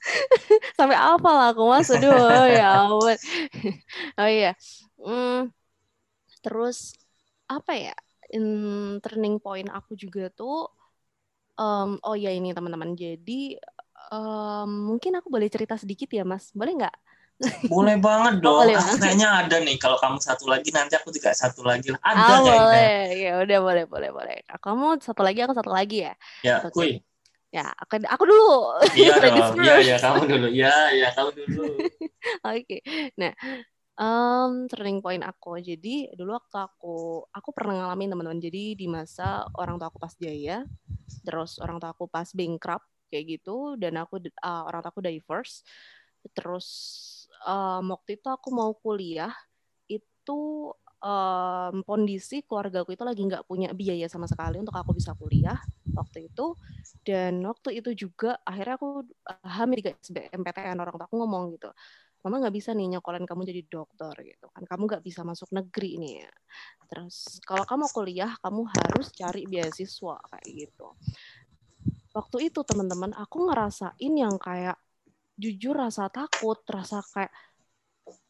Sampai 0.78 0.96
apa 0.96 1.28
lah 1.34 1.46
aku 1.50 1.66
Mas, 1.66 1.90
aduh 1.90 2.46
ya 2.46 2.86
ampun. 2.86 3.18
oh 4.14 4.30
iya. 4.30 4.54
Hmm, 4.94 5.50
terus 6.38 6.94
apa 7.50 7.74
ya? 7.74 7.98
In, 8.30 8.46
turning 9.02 9.42
point 9.42 9.66
aku 9.66 9.98
juga 9.98 10.30
tuh 10.30 10.70
um, 11.58 11.98
oh 12.06 12.14
ya 12.14 12.30
ini 12.30 12.54
teman-teman. 12.54 12.94
Jadi 12.94 13.58
um, 14.10 14.70
mungkin 14.94 15.16
aku 15.16 15.30
boleh 15.30 15.48
cerita 15.48 15.78
sedikit 15.78 16.10
ya 16.10 16.26
Mas, 16.26 16.50
boleh 16.52 16.76
nggak? 16.76 16.96
Boleh 17.72 17.96
banget 17.96 18.44
dong. 18.44 18.52
Oh, 18.52 18.60
boleh 18.68 18.76
ah, 18.76 18.96
kayaknya 19.00 19.28
ada 19.32 19.56
nih. 19.64 19.80
Kalau 19.80 19.96
kamu 19.96 20.20
satu 20.20 20.44
lagi, 20.44 20.68
nanti 20.76 20.92
aku 21.00 21.08
juga 21.08 21.32
satu 21.32 21.64
lagi. 21.64 21.88
Ada 21.88 22.20
oh, 22.20 22.44
kayaknya. 22.44 22.52
Boleh. 22.60 23.00
Ya 23.16 23.32
udah 23.40 23.58
boleh, 23.64 23.84
boleh, 23.88 24.10
boleh. 24.12 24.36
Kamu 24.60 25.00
satu 25.00 25.24
lagi, 25.24 25.40
aku 25.40 25.56
satu 25.56 25.72
lagi 25.72 26.04
ya. 26.04 26.14
Ya, 26.44 26.60
okay. 26.60 26.72
kui. 26.76 26.90
Ya, 27.50 27.72
aku, 27.80 27.96
aku 28.04 28.24
dulu. 28.28 28.50
Iya 28.92 29.14
dong. 29.24 29.56
Iya, 29.56 29.74
iya, 29.80 29.96
kamu 29.96 30.22
dulu. 30.28 30.46
Iya, 30.52 30.74
iya, 30.92 31.08
kamu 31.16 31.30
dulu. 31.32 31.62
Oke. 31.72 32.04
okay. 32.44 32.80
Nah, 33.16 33.32
um, 33.96 34.68
turning 34.68 35.00
point 35.00 35.24
aku. 35.24 35.58
Jadi 35.64 36.12
dulu 36.12 36.36
waktu 36.36 36.56
aku 36.60 37.24
aku 37.32 37.48
pernah 37.56 37.84
ngalamin 37.84 38.12
teman-teman. 38.12 38.40
Jadi 38.40 38.76
di 38.76 38.86
masa 38.86 39.48
orang 39.56 39.80
tua 39.80 39.88
aku 39.88 39.96
pas 39.96 40.12
jaya, 40.20 40.68
terus 41.24 41.56
orang 41.56 41.80
tua 41.80 41.96
aku 41.96 42.04
pas 42.04 42.28
bankrupt, 42.36 42.84
kayak 43.10 43.40
gitu 43.40 43.74
dan 43.74 43.98
aku 43.98 44.22
uh, 44.22 44.62
orang 44.70 44.86
aku 44.86 45.02
diverse. 45.02 45.66
Terus 46.32 46.68
um, 47.44 47.92
waktu 47.92 48.16
itu 48.20 48.28
aku 48.30 48.48
mau 48.54 48.70
kuliah 48.78 49.34
itu 49.90 50.70
um, 51.02 51.74
kondisi 51.82 52.46
keluarga 52.46 52.86
aku 52.86 52.94
itu 52.94 53.04
lagi 53.04 53.22
nggak 53.26 53.44
punya 53.48 53.74
biaya 53.74 54.06
sama 54.06 54.30
sekali 54.30 54.62
untuk 54.62 54.76
aku 54.76 54.94
bisa 54.94 55.12
kuliah 55.18 55.58
waktu 55.92 56.30
itu. 56.30 56.54
Dan 57.02 57.42
waktu 57.44 57.82
itu 57.82 58.06
juga 58.06 58.38
akhirnya 58.46 58.78
aku 58.78 59.04
hamil 59.44 59.80
di 59.82 59.90
SBMPTN 59.90 60.78
orang 60.78 60.94
tua 60.94 61.06
aku 61.10 61.16
ngomong 61.18 61.58
gitu 61.58 61.72
mama 62.20 62.36
nggak 62.36 62.52
bisa 62.52 62.76
nih 62.76 62.96
nyokolin 62.96 63.24
kamu 63.24 63.48
jadi 63.48 63.62
dokter 63.64 64.12
gitu 64.20 64.52
kan. 64.52 64.62
Kamu 64.68 64.82
nggak 64.92 65.00
bisa 65.04 65.24
masuk 65.24 65.48
negeri 65.56 65.96
nih 65.96 66.12
ya. 66.20 66.32
Terus 66.90 67.40
kalau 67.48 67.64
kamu 67.64 67.88
kuliah 67.96 68.36
kamu 68.44 68.68
harus 68.68 69.08
cari 69.16 69.48
beasiswa 69.48 70.20
kayak 70.28 70.48
gitu 70.52 70.92
waktu 72.10 72.50
itu 72.50 72.60
teman-teman 72.66 73.14
aku 73.14 73.50
ngerasain 73.50 74.12
yang 74.14 74.36
kayak 74.36 74.76
jujur 75.40 75.72
rasa 75.72 76.12
takut, 76.12 76.60
rasa 76.68 77.00
kayak 77.14 77.32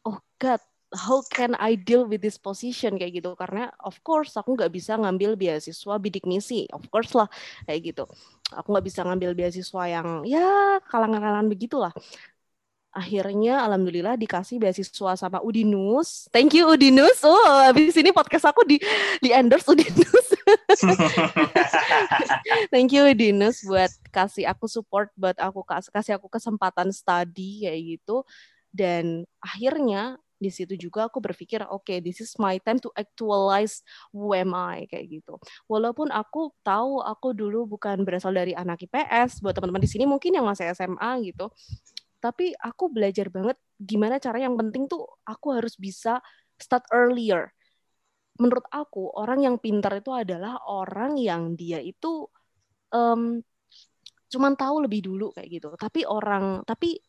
oh 0.05 0.17
god, 0.39 0.61
how 0.93 1.19
can 1.27 1.55
I 1.57 1.75
deal 1.75 2.05
with 2.07 2.21
this 2.23 2.37
position? 2.39 2.95
Kayak 2.99 3.23
gitu. 3.23 3.31
Karena 3.35 3.71
of 3.81 3.99
course 4.03 4.35
aku 4.35 4.55
nggak 4.55 4.71
bisa 4.71 4.95
ngambil 4.95 5.35
beasiswa 5.35 5.95
bidik 5.97 6.23
misi, 6.27 6.67
of 6.71 6.83
course 6.91 7.11
lah 7.15 7.27
kayak 7.67 7.95
gitu. 7.95 8.03
Aku 8.51 8.67
nggak 8.75 8.85
bisa 8.85 9.01
ngambil 9.07 9.31
beasiswa 9.35 9.83
yang 9.87 10.27
ya 10.27 10.79
kalangan-kalangan 10.87 11.47
begitulah 11.47 11.93
akhirnya 12.91 13.63
alhamdulillah 13.63 14.19
dikasih 14.19 14.59
beasiswa 14.59 15.15
sama 15.15 15.39
Udinus. 15.39 16.27
Thank 16.29 16.59
you 16.59 16.67
Udinus. 16.67 17.23
Oh, 17.23 17.39
habis 17.63 17.95
ini 17.95 18.11
podcast 18.11 18.51
aku 18.51 18.67
di 18.67 18.77
di 19.23 19.31
endorse 19.31 19.71
Udinus. 19.71 20.27
Thank 22.73 22.91
you 22.91 23.07
Udinus 23.07 23.63
buat 23.63 23.91
kasih 24.11 24.51
aku 24.51 24.67
support 24.67 25.07
buat 25.15 25.39
aku 25.39 25.63
kasih 25.65 26.19
aku 26.19 26.27
kesempatan 26.27 26.91
study 26.91 27.63
kayak 27.63 27.81
gitu 27.97 28.27
dan 28.75 29.23
akhirnya 29.39 30.19
di 30.41 30.49
situ 30.49 30.73
juga 30.73 31.05
aku 31.05 31.21
berpikir 31.21 31.61
oke 31.69 31.85
okay, 31.85 31.97
this 32.01 32.17
is 32.17 32.33
my 32.41 32.57
time 32.57 32.81
to 32.81 32.89
actualize 32.97 33.85
who 34.09 34.33
am 34.33 34.57
I 34.57 34.89
kayak 34.89 35.21
gitu. 35.21 35.37
Walaupun 35.69 36.09
aku 36.09 36.49
tahu 36.65 36.97
aku 37.05 37.37
dulu 37.37 37.69
bukan 37.69 38.01
berasal 38.01 38.33
dari 38.33 38.57
anak 38.57 38.81
IPS, 38.89 39.37
buat 39.45 39.53
teman-teman 39.53 39.85
di 39.85 39.89
sini 39.93 40.09
mungkin 40.09 40.33
yang 40.33 40.49
masih 40.49 40.73
SMA 40.73 41.29
gitu 41.29 41.53
tapi 42.21 42.53
aku 42.53 42.93
belajar 42.93 43.27
banget 43.33 43.57
gimana 43.81 44.21
cara 44.21 44.37
yang 44.45 44.53
penting 44.53 44.85
tuh 44.85 45.03
aku 45.25 45.57
harus 45.57 45.73
bisa 45.75 46.21
start 46.61 46.85
earlier. 46.93 47.49
Menurut 48.37 48.65
aku 48.69 49.09
orang 49.17 49.43
yang 49.43 49.55
pintar 49.57 49.97
itu 49.97 50.13
adalah 50.13 50.61
orang 50.69 51.17
yang 51.17 51.57
dia 51.57 51.81
itu 51.81 52.29
um, 52.93 53.41
cuman 54.31 54.53
tahu 54.55 54.85
lebih 54.85 55.01
dulu 55.03 55.33
kayak 55.33 55.49
gitu. 55.49 55.69
Tapi 55.75 56.05
orang 56.05 56.63
tapi 56.63 57.01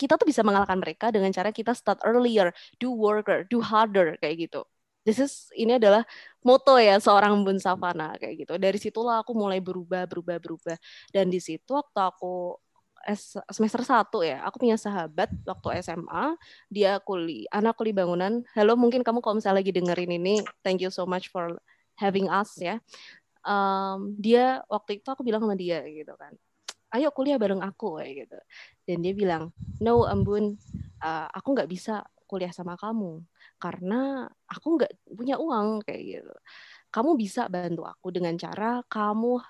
kita 0.00 0.16
tuh 0.16 0.24
bisa 0.24 0.40
mengalahkan 0.40 0.80
mereka 0.80 1.12
dengan 1.12 1.28
cara 1.28 1.52
kita 1.52 1.76
start 1.76 2.00
earlier, 2.08 2.54
do 2.80 2.94
worker, 2.94 3.44
do 3.52 3.60
harder 3.60 4.16
kayak 4.16 4.48
gitu. 4.48 4.64
This 5.04 5.20
is 5.20 5.48
ini 5.56 5.76
adalah 5.76 6.04
moto 6.44 6.76
ya 6.80 6.96
seorang 7.00 7.44
Bun 7.44 7.60
Savana 7.60 8.16
kayak 8.16 8.46
gitu. 8.46 8.54
Dari 8.56 8.78
situlah 8.80 9.20
aku 9.20 9.32
mulai 9.36 9.60
berubah, 9.60 10.08
berubah, 10.08 10.40
berubah. 10.40 10.76
Dan 11.12 11.28
di 11.28 11.40
situ 11.40 11.76
waktu 11.76 12.00
aku 12.00 12.56
semester 13.48 13.82
satu 13.82 14.20
ya, 14.20 14.44
aku 14.44 14.60
punya 14.60 14.76
sahabat 14.76 15.32
waktu 15.48 15.80
SMA, 15.80 16.36
dia 16.68 17.00
kuli, 17.00 17.48
anak 17.48 17.76
kuli 17.76 17.96
bangunan. 17.96 18.44
Halo, 18.52 18.76
mungkin 18.76 19.00
kamu 19.00 19.24
kalau 19.24 19.40
misalnya 19.40 19.64
lagi 19.64 19.72
dengerin 19.72 20.12
ini, 20.20 20.44
thank 20.60 20.84
you 20.84 20.92
so 20.92 21.08
much 21.08 21.32
for 21.32 21.56
having 21.96 22.28
us 22.28 22.52
ya. 22.60 22.78
Um, 23.40 24.20
dia 24.20 24.60
waktu 24.68 25.00
itu 25.00 25.08
aku 25.08 25.24
bilang 25.24 25.40
sama 25.40 25.56
dia 25.56 25.80
gitu 25.88 26.12
kan, 26.20 26.36
ayo 26.92 27.08
kuliah 27.08 27.40
bareng 27.40 27.64
aku 27.64 27.98
kayak 27.98 28.28
gitu. 28.28 28.38
Dan 28.84 29.00
dia 29.00 29.12
bilang, 29.16 29.42
no 29.80 30.04
Ambun, 30.04 30.60
uh, 31.00 31.28
aku 31.32 31.56
nggak 31.56 31.70
bisa 31.70 32.04
kuliah 32.28 32.52
sama 32.54 32.78
kamu 32.78 33.26
karena 33.58 34.30
aku 34.46 34.78
nggak 34.78 34.92
punya 35.08 35.40
uang 35.40 35.82
kayak 35.82 36.02
gitu. 36.20 36.34
Kamu 36.92 37.16
bisa 37.18 37.48
bantu 37.50 37.88
aku 37.88 38.12
dengan 38.12 38.36
cara 38.36 38.84
kamu 38.86 39.40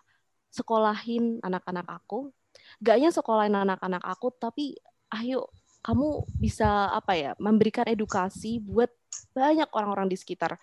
sekolahin 0.51 1.39
anak-anak 1.45 1.87
aku 1.87 2.33
gak 2.81 2.95
hanya 2.97 3.11
sekolahin 3.13 3.57
anak-anak 3.57 4.03
aku 4.03 4.33
tapi 4.33 4.77
ayo 5.13 5.53
kamu 5.81 6.29
bisa 6.37 6.93
apa 6.93 7.17
ya 7.17 7.33
memberikan 7.41 7.89
edukasi 7.89 8.61
buat 8.61 8.93
banyak 9.33 9.69
orang-orang 9.73 10.13
di 10.13 10.17
sekitar. 10.21 10.61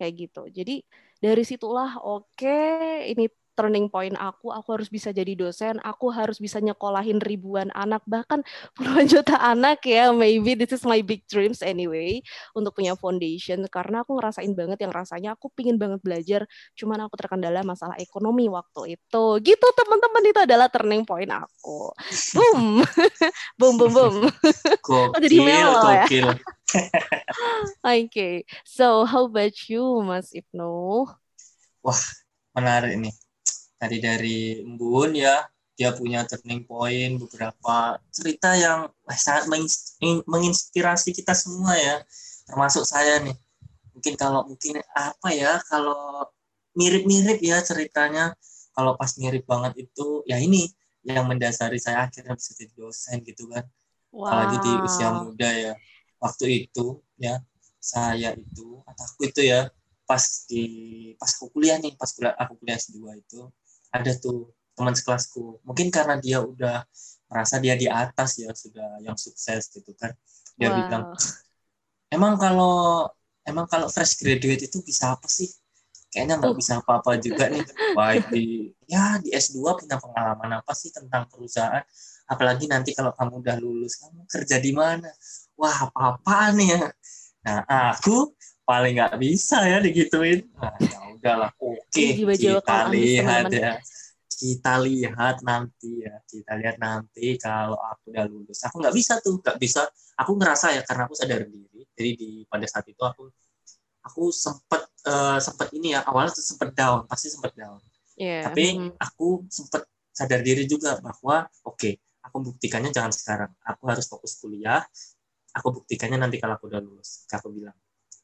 Kayak 0.00 0.12
gitu. 0.16 0.42
Jadi 0.48 0.80
dari 1.20 1.42
situlah 1.44 2.00
oke 2.00 2.32
okay, 2.40 3.12
ini 3.12 3.28
turning 3.60 3.92
point 3.92 4.16
aku, 4.16 4.48
aku 4.48 4.80
harus 4.80 4.88
bisa 4.88 5.12
jadi 5.12 5.36
dosen, 5.36 5.76
aku 5.84 6.08
harus 6.08 6.40
bisa 6.40 6.56
nyekolahin 6.64 7.20
ribuan 7.20 7.68
anak, 7.76 8.00
bahkan 8.08 8.40
puluhan 8.76 9.04
juta 9.04 9.36
anak 9.36 9.84
ya, 9.84 10.08
maybe 10.16 10.56
this 10.56 10.72
is 10.72 10.88
my 10.88 11.04
big 11.04 11.20
dreams 11.28 11.60
anyway, 11.60 12.24
untuk 12.56 12.72
punya 12.72 12.96
foundation, 12.96 13.60
karena 13.68 14.00
aku 14.00 14.16
ngerasain 14.16 14.56
banget 14.56 14.88
yang 14.88 14.92
rasanya 14.96 15.36
aku 15.36 15.52
pingin 15.52 15.76
banget 15.76 16.00
belajar, 16.00 16.48
cuman 16.72 17.04
aku 17.04 17.20
terkendala 17.20 17.60
masalah 17.60 18.00
ekonomi 18.00 18.48
waktu 18.48 18.96
itu. 18.96 19.24
Gitu 19.44 19.66
teman-teman, 19.76 20.24
itu 20.24 20.40
adalah 20.40 20.72
turning 20.72 21.04
point 21.04 21.28
aku. 21.28 21.92
Boom! 22.40 22.80
boom, 23.60 23.74
boom, 23.76 23.92
boom. 23.92 24.16
Gokil, 24.80 25.12
oh, 25.12 25.20
jadi 25.20 25.36
melo 25.44 25.82
ya. 25.92 26.06
Oke, 27.82 28.06
okay. 28.06 28.34
so 28.62 29.02
how 29.04 29.26
about 29.26 29.54
you, 29.66 29.82
Mas 30.06 30.30
Ibnu? 30.30 31.04
Wah, 31.82 32.02
menarik 32.54 32.94
nih 32.94 33.14
tadi 33.80 33.96
dari 33.96 34.60
Mbun 34.60 35.16
ya 35.16 35.40
dia 35.80 35.96
punya 35.96 36.28
turning 36.28 36.68
point 36.68 37.16
beberapa 37.16 37.96
cerita 38.12 38.52
yang 38.52 38.92
sangat 39.08 39.48
menginspirasi 40.28 41.16
kita 41.16 41.32
semua 41.32 41.72
ya. 41.72 42.04
Termasuk 42.44 42.84
saya 42.84 43.24
nih. 43.24 43.32
Mungkin 43.96 44.14
kalau 44.20 44.44
mungkin 44.44 44.84
apa 44.92 45.32
ya 45.32 45.56
kalau 45.72 46.28
mirip-mirip 46.76 47.40
ya 47.40 47.64
ceritanya. 47.64 48.36
Kalau 48.76 48.92
pas 49.00 49.16
mirip 49.16 49.48
banget 49.48 49.88
itu 49.88 50.20
ya 50.28 50.36
ini 50.36 50.68
yang 51.00 51.24
mendasari 51.24 51.80
saya 51.80 52.04
akhirnya 52.04 52.36
bisa 52.36 52.52
jadi 52.52 52.76
dosen 52.76 53.24
gitu 53.24 53.48
kan. 53.48 53.64
Wow. 54.10 54.26
apalagi 54.26 54.56
di 54.60 54.72
usia 54.84 55.08
muda 55.16 55.48
ya. 55.48 55.72
Waktu 56.20 56.68
itu 56.68 57.00
ya 57.16 57.40
saya 57.80 58.36
itu 58.36 58.84
atau 58.84 59.04
aku 59.08 59.32
itu 59.32 59.48
ya 59.48 59.72
pas 60.04 60.44
di 60.44 60.64
pas 61.16 61.32
aku 61.32 61.56
kuliah 61.56 61.80
nih 61.80 61.96
pas 61.96 62.12
kuliah 62.12 62.36
aku 62.36 62.52
kuliah 62.60 62.76
S2 62.76 63.16
itu 63.16 63.40
ada 63.90 64.12
tuh 64.16 64.50
teman 64.78 64.94
sekelasku. 64.96 65.60
Mungkin 65.66 65.92
karena 65.92 66.16
dia 66.16 66.40
udah 66.40 66.86
merasa 67.30 67.60
dia 67.62 67.76
di 67.76 67.86
atas 67.86 68.40
ya 68.40 68.50
sudah 68.50 68.98
yang 69.04 69.14
sukses 69.14 69.70
gitu 69.70 69.92
kan. 69.98 70.14
Dia 70.56 70.72
wow. 70.72 70.76
bilang 70.80 71.04
emang 72.10 72.34
kalau 72.40 73.06
emang 73.46 73.66
kalau 73.70 73.86
fresh 73.92 74.18
graduate 74.18 74.66
itu 74.66 74.80
bisa 74.82 75.14
apa 75.14 75.28
sih? 75.28 75.50
Kayaknya 76.10 76.42
nggak 76.42 76.56
bisa 76.58 76.72
apa-apa 76.82 77.22
juga 77.22 77.46
nih 77.46 77.62
baik 77.98 78.24
di 78.34 78.74
ya 78.90 79.22
di 79.22 79.30
S2 79.30 79.78
punya 79.78 79.94
pengalaman 80.02 80.58
apa 80.58 80.72
sih 80.74 80.90
tentang 80.90 81.30
perusahaan? 81.30 81.84
Apalagi 82.26 82.66
nanti 82.66 82.94
kalau 82.94 83.14
kamu 83.14 83.42
udah 83.46 83.56
lulus 83.62 83.98
kamu 84.00 84.26
kerja 84.26 84.58
di 84.58 84.74
mana? 84.74 85.10
Wah 85.54 85.86
apa-apa 85.86 86.50
nih 86.56 86.68
ya? 86.74 86.84
Nah 87.46 87.58
aku 87.94 88.34
paling 88.70 88.94
nggak 88.94 89.18
bisa 89.18 89.58
ya 89.66 89.82
digituin. 89.82 90.46
Nah, 90.54 90.74
ya 90.78 90.98
udahlah 91.10 91.50
oke 91.58 91.90
okay, 91.90 92.14
kita 92.38 92.78
lihat 92.94 93.50
ya. 93.50 93.74
Kita 94.30 94.80
lihat 94.80 95.36
nanti 95.44 96.06
ya 96.06 96.16
kita 96.24 96.52
lihat 96.56 96.76
nanti 96.78 97.34
kalau 97.36 97.76
aku 97.76 98.14
udah 98.14 98.24
lulus. 98.30 98.62
Aku 98.70 98.78
nggak 98.78 98.94
bisa 98.94 99.18
tuh 99.18 99.42
nggak 99.42 99.58
bisa. 99.58 99.90
Aku 100.22 100.38
ngerasa 100.38 100.72
ya 100.78 100.82
karena 100.86 101.10
aku 101.10 101.14
sadar 101.18 101.42
diri. 101.44 101.82
Jadi 101.98 102.10
di 102.14 102.30
pada 102.46 102.64
saat 102.70 102.86
itu 102.86 103.02
aku 103.02 103.26
aku 104.00 104.22
sempet 104.32 104.82
uh, 105.10 105.36
sempet 105.42 105.68
ini 105.76 105.92
ya 105.92 106.06
awalnya 106.06 106.32
tuh 106.32 106.46
sempet 106.46 106.72
down 106.72 107.04
pasti 107.10 107.28
sempet 107.28 107.52
down. 107.58 107.82
Yeah. 108.20 108.44
tapi 108.44 108.76
aku 109.00 109.48
sempet 109.48 109.88
sadar 110.12 110.44
diri 110.44 110.68
juga 110.68 111.00
bahwa 111.00 111.48
oke 111.64 111.80
okay, 111.80 111.96
aku 112.20 112.52
buktikannya 112.52 112.94
jangan 112.94 113.12
sekarang. 113.12 113.50
Aku 113.64 113.82
harus 113.88 114.06
fokus 114.08 114.36
kuliah 114.38 114.84
aku 115.54 115.82
buktikannya 115.82 116.18
nanti 116.18 116.38
kalau 116.38 116.54
aku 116.56 116.70
udah 116.70 116.80
lulus 116.82 117.26
aku 117.30 117.50
bilang 117.50 117.74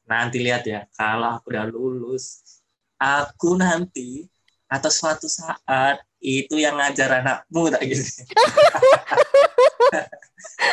nanti 0.07 0.39
lihat 0.39 0.63
ya 0.63 0.87
kalau 0.95 1.37
aku 1.37 1.51
udah 1.51 1.65
lulus 1.67 2.41
aku 2.97 3.59
nanti 3.59 4.25
atau 4.67 4.91
suatu 4.91 5.29
saat 5.31 6.01
itu 6.19 6.57
yang 6.59 6.75
ngajar 6.75 7.21
anakmu 7.23 7.69
tak 7.71 7.85
gitu. 7.87 8.03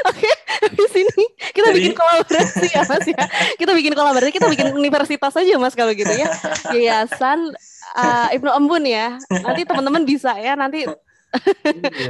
Oke, 0.08 0.30
di 0.72 0.86
sini 0.88 1.24
kita 1.52 1.68
Jadi, 1.68 1.76
bikin 1.76 1.92
kolaborasi 1.92 2.66
ya 2.72 2.82
Mas 2.88 3.04
ya. 3.04 3.20
Kita 3.60 3.72
bikin 3.76 3.92
kolaborasi, 3.92 4.32
kita 4.32 4.48
bikin 4.48 4.72
universitas 4.72 5.36
aja 5.36 5.60
Mas 5.60 5.76
kalau 5.76 5.92
gitu 5.92 6.08
ya. 6.10 6.32
Yayasan 6.72 7.52
uh, 7.94 8.28
Ibnu 8.32 8.50
Embun 8.50 8.88
ya. 8.88 9.20
Nanti 9.28 9.68
teman-teman 9.68 10.02
bisa 10.08 10.32
ya 10.40 10.56
nanti 10.56 10.88
iya, 10.88 10.96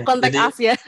kontak 0.09 0.33
as 0.39 0.57
ya. 0.63 0.75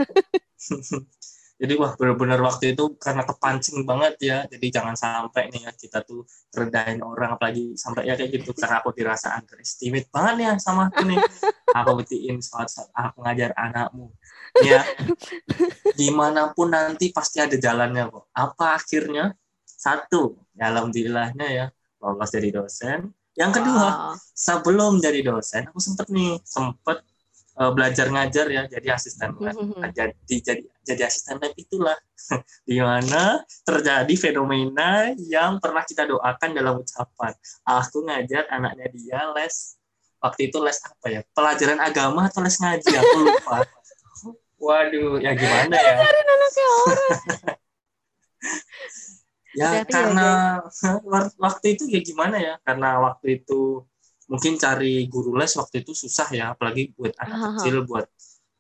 jadi 1.57 1.73
wah 1.81 1.97
benar-benar 1.97 2.37
waktu 2.45 2.77
itu 2.77 3.01
karena 3.01 3.25
kepancing 3.25 3.89
banget 3.89 4.15
ya. 4.21 4.39
Jadi 4.45 4.67
jangan 4.69 4.93
sampai 4.93 5.49
nih 5.49 5.65
ya 5.65 5.73
kita 5.73 6.05
tuh 6.05 6.29
rendahin 6.53 7.01
orang 7.01 7.41
apalagi 7.41 7.73
sampai 7.81 8.05
ya 8.05 8.13
kayak 8.13 8.29
gitu 8.29 8.53
karena 8.53 8.85
aku 8.85 8.93
dirasa 8.93 9.41
underestimate 9.41 10.13
banget 10.13 10.35
ya 10.45 10.51
sama 10.61 10.93
aku 10.93 11.09
nih. 11.09 11.17
Aku 11.77 11.99
buktiin 11.99 12.41
saat, 12.41 12.73
saat 12.73 12.89
aku 12.95 13.21
ngajar 13.21 13.53
anakmu. 13.53 14.09
Ya 14.65 14.87
di 15.93 16.09
mana 16.09 16.55
pun 16.57 16.73
nanti 16.73 17.13
pasti 17.13 17.43
ada 17.43 17.53
jalannya 17.53 18.09
kok. 18.09 18.33
Apa 18.33 18.81
akhirnya? 18.81 19.35
Satu 19.67 20.41
ya 20.57 20.73
alhamdulillahnya 20.73 21.47
ya 21.53 21.67
lolos 22.01 22.31
jadi 22.33 22.49
dosen. 22.55 23.13
Yang 23.37 23.61
kedua 23.61 23.87
wow. 23.93 24.13
sebelum 24.33 25.05
jadi 25.05 25.21
dosen 25.21 25.69
aku 25.69 25.81
sempet 25.83 26.07
nih 26.09 26.41
sempet 26.49 27.05
uh, 27.57 27.73
belajar 27.73 28.13
ngajar 28.13 28.47
ya 28.53 28.63
jadi 28.69 28.89
asisten 28.95 29.35
lab. 29.41 29.57
Mm-hmm. 29.57 29.83
jadi 29.97 30.13
jadi 30.45 30.63
jadi 30.85 31.03
asisten 31.09 31.41
lab 31.41 31.53
itulah. 31.57 31.97
Di 32.69 32.79
mana 32.81 33.43
terjadi 33.65 34.15
fenomena 34.15 35.13
yang 35.17 35.59
pernah 35.59 35.83
kita 35.83 36.05
doakan 36.07 36.51
dalam 36.53 36.81
ucapan. 36.81 37.33
Aku 37.65 38.05
ngajar 38.05 38.47
anaknya 38.53 38.87
dia 38.93 39.21
les 39.35 39.81
waktu 40.21 40.53
itu 40.53 40.59
les 40.61 40.79
apa 40.85 41.07
ya? 41.09 41.21
Pelajaran 41.33 41.81
agama 41.81 42.29
atau 42.29 42.45
les 42.45 42.57
ngaji? 42.61 42.91
Aku 42.93 43.17
lupa. 43.25 43.59
Waduh 44.67 45.21
ya 45.21 45.37
gimana 45.37 45.77
ya? 45.77 45.95
Ya 49.57 49.85
karena 49.89 50.61
waktu 51.45 51.67
itu 51.77 51.85
ya 51.89 52.01
gimana 52.05 52.37
ya? 52.37 52.55
Karena 52.65 53.01
waktu 53.01 53.41
itu 53.41 53.85
mungkin 54.27 54.59
cari 54.59 55.07
guru 55.07 55.39
les 55.39 55.55
waktu 55.55 55.87
itu 55.87 55.95
susah 55.95 56.29
ya 56.35 56.45
apalagi 56.55 56.91
buat 56.95 57.15
anak 57.19 57.37
uh-huh. 57.39 57.53
kecil 57.63 57.77
buat 57.87 58.07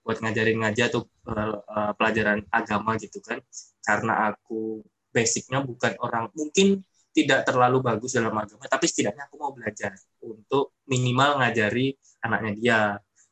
buat 0.06 0.22
ngajarin 0.22 0.62
ngajar 0.62 0.86
atau 0.94 1.02
uh, 1.26 1.58
uh, 1.66 1.92
pelajaran 1.98 2.46
agama 2.54 2.94
gitu 3.02 3.18
kan 3.18 3.42
karena 3.82 4.30
aku 4.30 4.86
basicnya 5.10 5.58
bukan 5.66 5.98
orang 5.98 6.30
mungkin 6.38 6.86
tidak 7.10 7.42
terlalu 7.42 7.82
bagus 7.82 8.14
dalam 8.14 8.30
agama 8.38 8.62
tapi 8.70 8.86
setidaknya 8.86 9.26
aku 9.26 9.34
mau 9.40 9.50
belajar 9.50 9.98
untuk 10.22 10.78
minimal 10.86 11.42
ngajari 11.42 11.98
anaknya 12.22 12.52
dia 12.54 12.80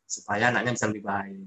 supaya 0.02 0.50
anaknya 0.50 0.74
bisa 0.74 0.90
lebih 0.90 1.04
baik 1.06 1.46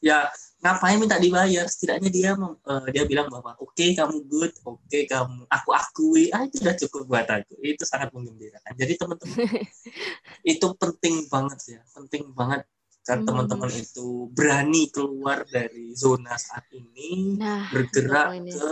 ya 0.00 0.32
ngapain 0.60 0.96
minta 1.00 1.16
dibayar? 1.16 1.64
Setidaknya 1.66 2.10
dia 2.12 2.30
uh, 2.36 2.86
dia 2.92 3.04
bilang 3.08 3.32
bahwa 3.32 3.56
oke 3.56 3.72
okay, 3.72 3.96
kamu 3.96 4.24
good 4.28 4.52
oke 4.68 4.80
okay, 4.86 5.08
kamu 5.08 5.48
aku 5.48 5.70
akui. 5.72 6.24
Ah 6.30 6.44
itu 6.44 6.60
udah 6.60 6.76
cukup 6.76 7.02
buat 7.08 7.26
aku. 7.26 7.56
Itu 7.64 7.84
sangat 7.88 8.12
menggembirakan. 8.12 8.72
Jadi 8.76 8.92
teman-teman 9.00 9.36
itu 10.52 10.66
penting 10.76 11.14
banget 11.32 11.58
ya. 11.76 11.80
Penting 11.96 12.24
banget 12.36 12.62
kan 13.00 13.24
teman-teman 13.24 13.72
itu 13.72 14.28
berani 14.36 14.92
keluar 14.92 15.42
dari 15.48 15.96
zona 15.96 16.36
saat 16.36 16.68
ini 16.76 17.40
nah, 17.40 17.66
bergerak 17.72 18.36
ini. 18.36 18.52
ke 18.52 18.68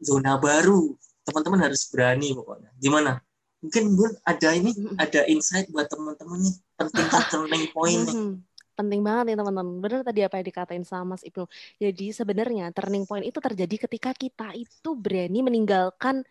zona 0.00 0.38
baru. 0.38 0.94
Teman-teman 1.26 1.66
harus 1.66 1.82
berani 1.90 2.30
pokoknya. 2.32 2.70
Gimana? 2.78 3.18
Mungkin 3.58 3.98
bun 3.98 4.14
ada 4.22 4.54
ini 4.54 4.70
ada 4.94 5.26
insight 5.26 5.66
buat 5.74 5.90
teman-teman 5.90 6.46
nih. 6.46 6.56
Penting 6.78 7.06
turning 7.34 7.66
point 7.74 8.06
nih 8.06 8.38
penting 8.78 9.00
banget 9.00 9.24
ya 9.32 9.36
teman-teman. 9.40 9.80
Benar 9.82 10.00
tadi 10.04 10.20
apa 10.26 10.34
yang 10.38 10.46
dikatain 10.46 10.84
sama 10.84 11.16
Mas 11.16 11.22
Ibnu. 11.24 11.44
Jadi 11.80 12.04
sebenarnya 12.12 12.64
turning 12.76 13.04
point 13.08 13.24
itu 13.24 13.38
terjadi 13.40 13.88
ketika 13.88 14.10
kita 14.12 14.52
itu 14.54 14.90
berani 14.94 15.40
meninggalkan 15.40 16.22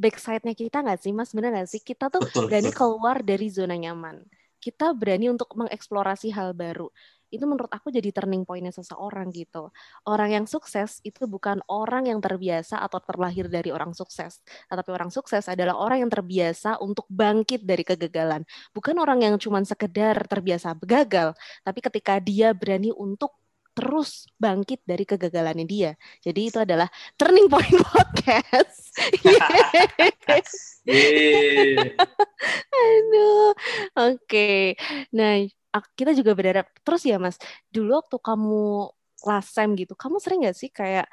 backside-nya 0.00 0.54
kita 0.56 0.80
nggak 0.82 1.00
sih 1.04 1.12
Mas? 1.12 1.30
Benar 1.36 1.50
nggak 1.54 1.68
sih? 1.70 1.80
Kita 1.84 2.08
tuh 2.08 2.24
betul, 2.24 2.48
berani 2.48 2.72
betul. 2.72 2.78
keluar 2.78 3.20
dari 3.22 3.46
zona 3.52 3.76
nyaman. 3.76 4.24
Kita 4.62 4.96
berani 4.96 5.30
untuk 5.30 5.52
mengeksplorasi 5.58 6.32
hal 6.32 6.56
baru. 6.56 6.88
Itu 7.32 7.44
menurut 7.48 7.72
aku 7.72 7.88
jadi 7.88 8.12
turning 8.12 8.44
pointnya 8.44 8.76
seseorang 8.76 9.32
gitu. 9.32 9.72
Orang 10.04 10.36
yang 10.36 10.44
sukses 10.44 11.00
itu 11.00 11.24
bukan 11.24 11.64
orang 11.66 12.12
yang 12.12 12.20
terbiasa 12.20 12.84
atau 12.84 13.00
terlahir 13.00 13.48
dari 13.48 13.72
orang 13.72 13.96
sukses, 13.96 14.44
tetapi 14.68 14.92
orang 14.92 15.08
sukses 15.08 15.48
adalah 15.48 15.80
orang 15.80 16.04
yang 16.04 16.12
terbiasa 16.12 16.76
untuk 16.84 17.08
bangkit 17.08 17.64
dari 17.64 17.82
kegagalan. 17.82 18.44
Bukan 18.76 19.00
orang 19.00 19.24
yang 19.24 19.34
cuma 19.40 19.64
sekedar 19.64 20.28
terbiasa 20.28 20.76
gagal, 20.84 21.32
tapi 21.64 21.80
ketika 21.80 22.20
dia 22.20 22.52
berani 22.52 22.92
untuk 22.92 23.32
terus 23.72 24.28
bangkit 24.36 24.84
dari 24.84 25.08
kegagalannya 25.08 25.64
dia. 25.64 25.96
Jadi 26.20 26.52
itu 26.52 26.60
adalah 26.60 26.92
turning 27.16 27.48
point 27.48 27.72
podcast. 27.88 28.92
Aduh. 32.84 33.56
Oke. 33.96 33.96
Okay. 33.96 34.62
Nah, 35.16 35.40
kita 35.96 36.12
juga 36.12 36.36
berharap 36.36 36.66
terus 36.84 37.02
ya 37.08 37.16
Mas. 37.16 37.40
Dulu 37.72 37.96
waktu 38.04 38.16
kamu 38.20 38.92
last 39.24 39.54
time 39.56 39.72
gitu, 39.78 39.96
kamu 39.96 40.20
sering 40.20 40.44
nggak 40.44 40.56
sih 40.58 40.68
kayak 40.68 41.06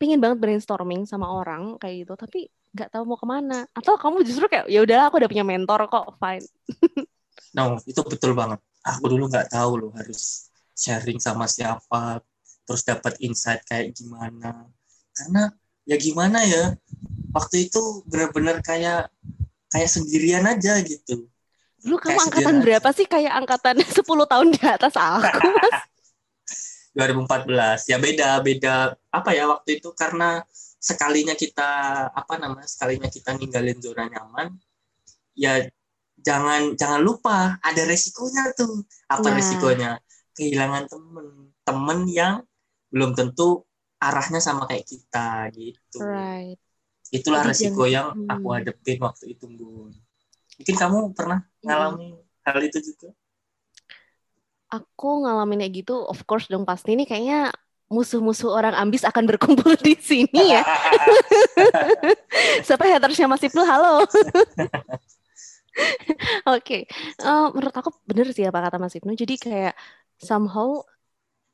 pingin 0.00 0.22
banget 0.22 0.40
brainstorming 0.40 1.04
sama 1.04 1.28
orang 1.28 1.76
kayak 1.76 2.06
gitu, 2.06 2.14
tapi 2.16 2.48
nggak 2.72 2.88
tahu 2.94 3.02
mau 3.04 3.18
ke 3.18 3.26
mana? 3.26 3.66
Atau 3.74 3.98
kamu 3.98 4.22
justru 4.24 4.46
kayak 4.46 4.70
ya 4.70 4.80
udah 4.80 5.10
aku 5.10 5.20
udah 5.20 5.28
punya 5.28 5.44
mentor 5.44 5.90
kok, 5.90 6.16
fine. 6.16 6.46
no, 7.56 7.76
itu 7.84 8.00
betul 8.06 8.32
banget. 8.32 8.62
Aku 8.80 9.12
dulu 9.12 9.28
nggak 9.28 9.52
tahu 9.52 9.70
loh 9.76 9.92
harus 9.92 10.48
sharing 10.72 11.20
sama 11.20 11.44
siapa, 11.44 12.24
terus 12.64 12.86
dapat 12.86 13.18
insight 13.20 13.60
kayak 13.68 13.92
gimana. 13.92 14.70
Karena 15.12 15.52
ya 15.84 15.96
gimana 16.00 16.46
ya, 16.46 16.72
waktu 17.34 17.68
itu 17.68 18.06
benar-benar 18.08 18.62
kayak 18.64 19.10
kayak 19.68 19.90
sendirian 19.90 20.46
aja 20.46 20.80
gitu. 20.80 21.28
Dulu 21.80 21.96
kamu 21.96 22.12
kayak 22.12 22.24
angkatan 22.28 22.56
berapa 22.60 22.88
sih? 22.92 23.06
Kayak 23.08 23.32
angkatan 23.44 23.76
10 24.00 24.04
tahun 24.04 24.48
di 24.52 24.62
atas 24.62 24.94
aku, 24.96 25.46
Mas. 25.56 25.78
2014. 26.94 27.90
Ya 27.90 27.96
beda, 28.02 28.30
beda 28.42 28.74
apa 29.14 29.30
ya 29.30 29.46
waktu 29.46 29.78
itu 29.78 29.94
karena 29.94 30.42
sekalinya 30.80 31.32
kita 31.38 31.70
apa 32.10 32.34
namanya? 32.36 32.66
Sekalinya 32.66 33.06
kita 33.06 33.38
ninggalin 33.38 33.78
zona 33.78 34.10
nyaman, 34.10 34.58
ya 35.38 35.64
jangan 36.20 36.74
jangan 36.74 37.00
lupa 37.00 37.56
ada 37.62 37.82
resikonya 37.86 38.52
tuh. 38.58 38.84
Apa 39.06 39.30
nah. 39.30 39.36
resikonya? 39.38 39.92
kehilangan 40.40 40.88
temen 40.88 41.26
temen 41.68 42.00
yang 42.08 42.34
belum 42.88 43.12
tentu 43.12 43.68
arahnya 44.00 44.40
sama 44.40 44.64
kayak 44.64 44.88
kita 44.88 45.52
gitu 45.52 46.00
right. 46.00 46.56
itulah 47.12 47.44
Jadi 47.44 47.50
resiko 47.52 47.84
yang, 47.84 48.16
yang 48.16 48.40
aku 48.40 48.48
hmm. 48.48 48.56
hadepin 48.56 48.98
waktu 49.04 49.24
itu 49.36 49.44
bun 49.52 49.92
mungkin 50.60 50.76
kamu 50.76 50.98
pernah 51.16 51.40
ngalami 51.64 52.12
hmm. 52.12 52.44
hal 52.44 52.60
itu 52.60 52.78
juga 52.92 53.16
aku 54.68 55.24
ngalamin 55.24 55.64
kayak 55.64 55.74
gitu 55.80 55.96
of 56.04 56.20
course 56.28 56.46
dong 56.52 56.68
pasti 56.68 56.92
ini 56.92 57.08
kayaknya 57.08 57.48
musuh-musuh 57.90 58.54
orang 58.54 58.76
ambis 58.78 59.02
akan 59.02 59.26
berkumpul 59.26 59.74
di 59.82 59.98
sini 59.98 60.54
ya. 60.54 60.62
Siapa 62.66 62.86
hatersnya 62.86 63.26
Mas 63.26 63.42
Ibnu? 63.42 63.66
Halo. 63.66 64.06
Oke, 64.06 64.14
okay. 66.46 66.82
uh, 67.26 67.50
menurut 67.50 67.74
aku 67.74 67.90
bener 68.06 68.30
sih 68.30 68.46
apa 68.46 68.62
kata 68.62 68.78
Mas 68.78 68.94
Ibnu. 68.94 69.10
Jadi 69.18 69.34
kayak 69.42 69.74
somehow 70.22 70.86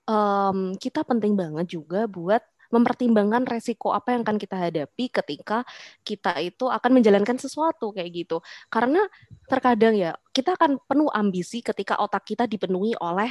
um, 0.05 0.77
kita 0.77 1.09
penting 1.09 1.41
banget 1.41 1.73
juga 1.73 2.05
buat 2.05 2.45
mempertimbangkan 2.73 3.47
resiko 3.47 3.93
apa 3.93 4.17
yang 4.17 4.23
akan 4.27 4.37
kita 4.37 4.57
hadapi 4.57 5.11
ketika 5.11 5.63
kita 6.03 6.39
itu 6.43 6.67
akan 6.67 6.91
menjalankan 7.01 7.37
sesuatu 7.39 7.93
kayak 7.95 8.27
gitu. 8.27 8.43
Karena 8.69 9.03
terkadang 9.47 9.95
ya 9.97 10.13
kita 10.31 10.55
akan 10.59 10.83
penuh 10.85 11.11
ambisi 11.13 11.61
ketika 11.63 11.99
otak 11.99 12.27
kita 12.27 12.45
dipenuhi 12.45 12.95
oleh 12.99 13.31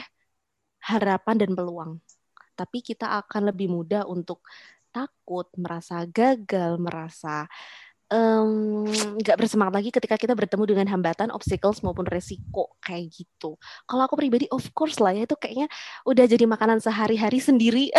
harapan 0.85 1.35
dan 1.41 1.51
peluang. 1.57 1.91
Tapi 2.55 2.79
kita 2.79 3.19
akan 3.25 3.51
lebih 3.51 3.67
mudah 3.67 4.07
untuk 4.07 4.45
takut, 4.95 5.51
merasa 5.59 6.07
gagal, 6.07 6.79
merasa 6.79 7.51
nggak 8.05 9.35
um, 9.35 9.41
bersemangat 9.41 9.73
lagi 9.81 9.89
ketika 9.89 10.13
kita 10.13 10.37
bertemu 10.37 10.63
dengan 10.69 10.87
hambatan, 10.93 11.33
obstacles 11.33 11.81
maupun 11.81 12.05
resiko 12.05 12.77
kayak 12.77 13.09
gitu. 13.09 13.57
Kalau 13.89 14.03
aku 14.05 14.13
pribadi, 14.13 14.45
of 14.53 14.61
course 14.77 15.01
lah 15.01 15.09
ya 15.09 15.25
itu 15.25 15.33
kayaknya 15.33 15.65
udah 16.05 16.25
jadi 16.29 16.45
makanan 16.45 16.85
sehari-hari 16.85 17.41
sendiri, 17.41 17.89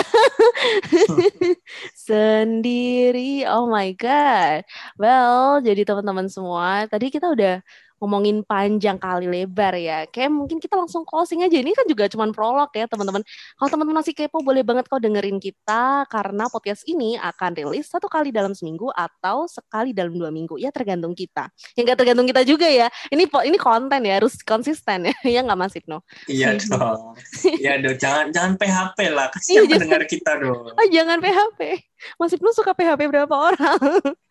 sendiri. 2.07 3.51
Oh 3.51 3.67
my 3.67 3.91
god. 3.99 4.63
Well, 4.95 5.59
jadi 5.67 5.83
teman-teman 5.83 6.31
semua, 6.31 6.87
tadi 6.87 7.11
kita 7.11 7.27
udah 7.35 7.67
ngomongin 8.01 8.45
panjang 8.45 9.01
kali 9.01 9.27
lebar 9.29 9.75
ya. 9.77 10.05
Kayak 10.09 10.31
mungkin 10.33 10.59
kita 10.61 10.77
langsung 10.77 11.03
closing 11.09 11.45
aja. 11.45 11.57
Ini 11.57 11.73
kan 11.73 11.87
juga 11.89 12.09
cuma 12.13 12.29
prolog 12.31 12.69
ya 12.77 12.85
teman-teman. 12.89 13.25
Kalau 13.57 13.69
teman-teman 13.73 14.05
masih 14.05 14.13
kepo 14.13 14.41
boleh 14.45 14.63
banget 14.63 14.87
kau 14.87 15.01
dengerin 15.01 15.41
kita 15.41 16.05
karena 16.09 16.49
podcast 16.53 16.85
ini 16.85 17.17
akan 17.17 17.51
rilis 17.57 17.89
satu 17.89 18.07
kali 18.07 18.31
dalam 18.31 18.53
seminggu 18.53 18.93
atau 18.93 19.49
sekali 19.49 19.97
dalam 19.97 20.13
dua 20.17 20.29
minggu. 20.29 20.61
Ya 20.61 20.69
tergantung 20.69 21.17
kita. 21.17 21.49
Yang 21.75 21.95
gak 21.95 21.99
tergantung 22.05 22.27
kita 22.29 22.43
juga 22.45 22.69
ya. 22.69 22.93
Ini 23.09 23.29
ini 23.49 23.59
konten 23.61 24.01
ya 24.05 24.21
harus 24.21 24.37
konsisten 24.45 25.09
ya. 25.11 25.15
ya 25.37 25.41
nggak 25.45 25.59
Mas 25.59 25.75
Ibnu? 25.77 25.99
Iya 26.29 26.57
dong. 26.71 27.17
Iya 27.45 27.73
dong. 27.81 27.97
Jangan 27.97 28.27
jangan 28.33 28.53
PHP 28.61 28.99
lah. 29.13 29.27
Kasihan 29.33 29.65
iya, 29.65 29.73
pendengar 29.77 30.03
kita 30.05 30.33
dong. 30.39 30.73
Oh, 30.73 30.87
jangan 30.93 31.19
PHP. 31.21 31.61
Mas 32.21 32.33
Ibnu 32.33 32.51
suka 32.53 32.73
PHP 32.77 33.09
berapa 33.09 33.35
orang? 33.35 33.81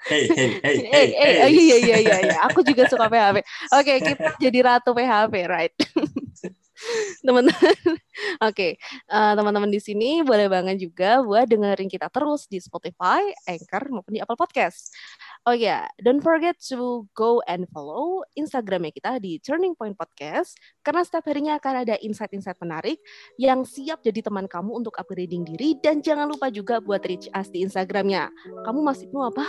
Hey, 0.06 0.30
hey, 0.30 0.52
hey, 0.62 0.78
hey, 0.94 1.08
hey, 1.18 1.34
hey. 1.42 1.50
Iya, 1.50 1.78
iya, 1.82 1.98
iya, 1.98 2.18
iya. 2.22 2.38
Aku 2.46 2.62
juga 2.62 2.86
suka 2.86 3.10
PHP. 3.10 3.38
Oke, 3.42 3.46
okay, 3.82 3.98
kita 4.02 4.28
jadi 4.44 4.60
ratu 4.62 4.94
PHP, 4.94 5.34
right? 5.50 5.74
teman-teman. 7.26 7.52
Oke, 7.92 8.00
okay. 8.40 8.72
uh, 9.12 9.36
teman-teman 9.36 9.68
di 9.68 9.80
sini 9.84 10.24
boleh 10.24 10.48
banget 10.48 10.80
juga 10.80 11.20
buat 11.20 11.48
dengerin 11.48 11.92
kita 11.92 12.08
terus 12.08 12.48
di 12.48 12.64
Spotify, 12.64 13.22
Anchor 13.48 13.92
maupun 13.92 14.16
di 14.16 14.20
Apple 14.24 14.40
Podcast. 14.40 14.92
Oh 15.46 15.54
ya, 15.54 15.84
yeah. 15.84 15.84
don't 16.02 16.24
forget 16.24 16.56
to 16.72 17.06
go 17.14 17.44
and 17.46 17.68
follow 17.70 18.24
Instagramnya 18.34 18.96
kita 18.96 19.20
di 19.20 19.38
Turning 19.44 19.78
Point 19.78 19.94
Podcast 19.94 20.58
karena 20.82 21.06
setiap 21.06 21.28
harinya 21.30 21.60
akan 21.60 21.86
ada 21.86 21.96
insight-insight 22.02 22.58
menarik 22.64 22.98
yang 23.38 23.62
siap 23.62 24.02
jadi 24.02 24.26
teman 24.26 24.50
kamu 24.50 24.74
untuk 24.82 24.98
upgrading 24.98 25.46
diri 25.46 25.78
dan 25.84 26.02
jangan 26.02 26.26
lupa 26.32 26.50
juga 26.50 26.82
buat 26.82 27.04
reach 27.06 27.30
us 27.36 27.52
di 27.54 27.62
Instagramnya. 27.62 28.32
Kamu 28.66 28.80
masih 28.82 29.12
mau 29.14 29.30
apa? 29.30 29.46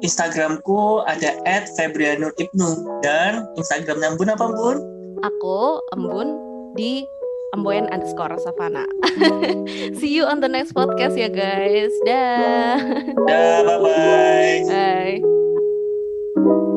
Instagramku 0.00 1.04
ada 1.04 1.36
@febrianuribnu 1.76 3.00
dan 3.04 3.44
Instagramnya 3.56 4.16
Bun 4.16 4.32
apa 4.32 4.48
Bun? 4.48 4.95
aku 5.24 5.80
Embun 5.94 6.28
di 6.76 7.04
Emboyan 7.54 7.88
underscore 7.88 8.36
Savana. 8.42 8.84
See 9.98 10.12
you 10.12 10.26
on 10.28 10.44
the 10.44 10.50
next 10.50 10.76
podcast 10.76 11.16
ya 11.16 11.32
guys. 11.32 11.94
Dah. 12.04 12.76
Dah, 13.24 13.58
bye-bye. 13.64 13.86
Bye. 13.86 14.60
-bye. 14.68 15.20
bye. 15.24 16.75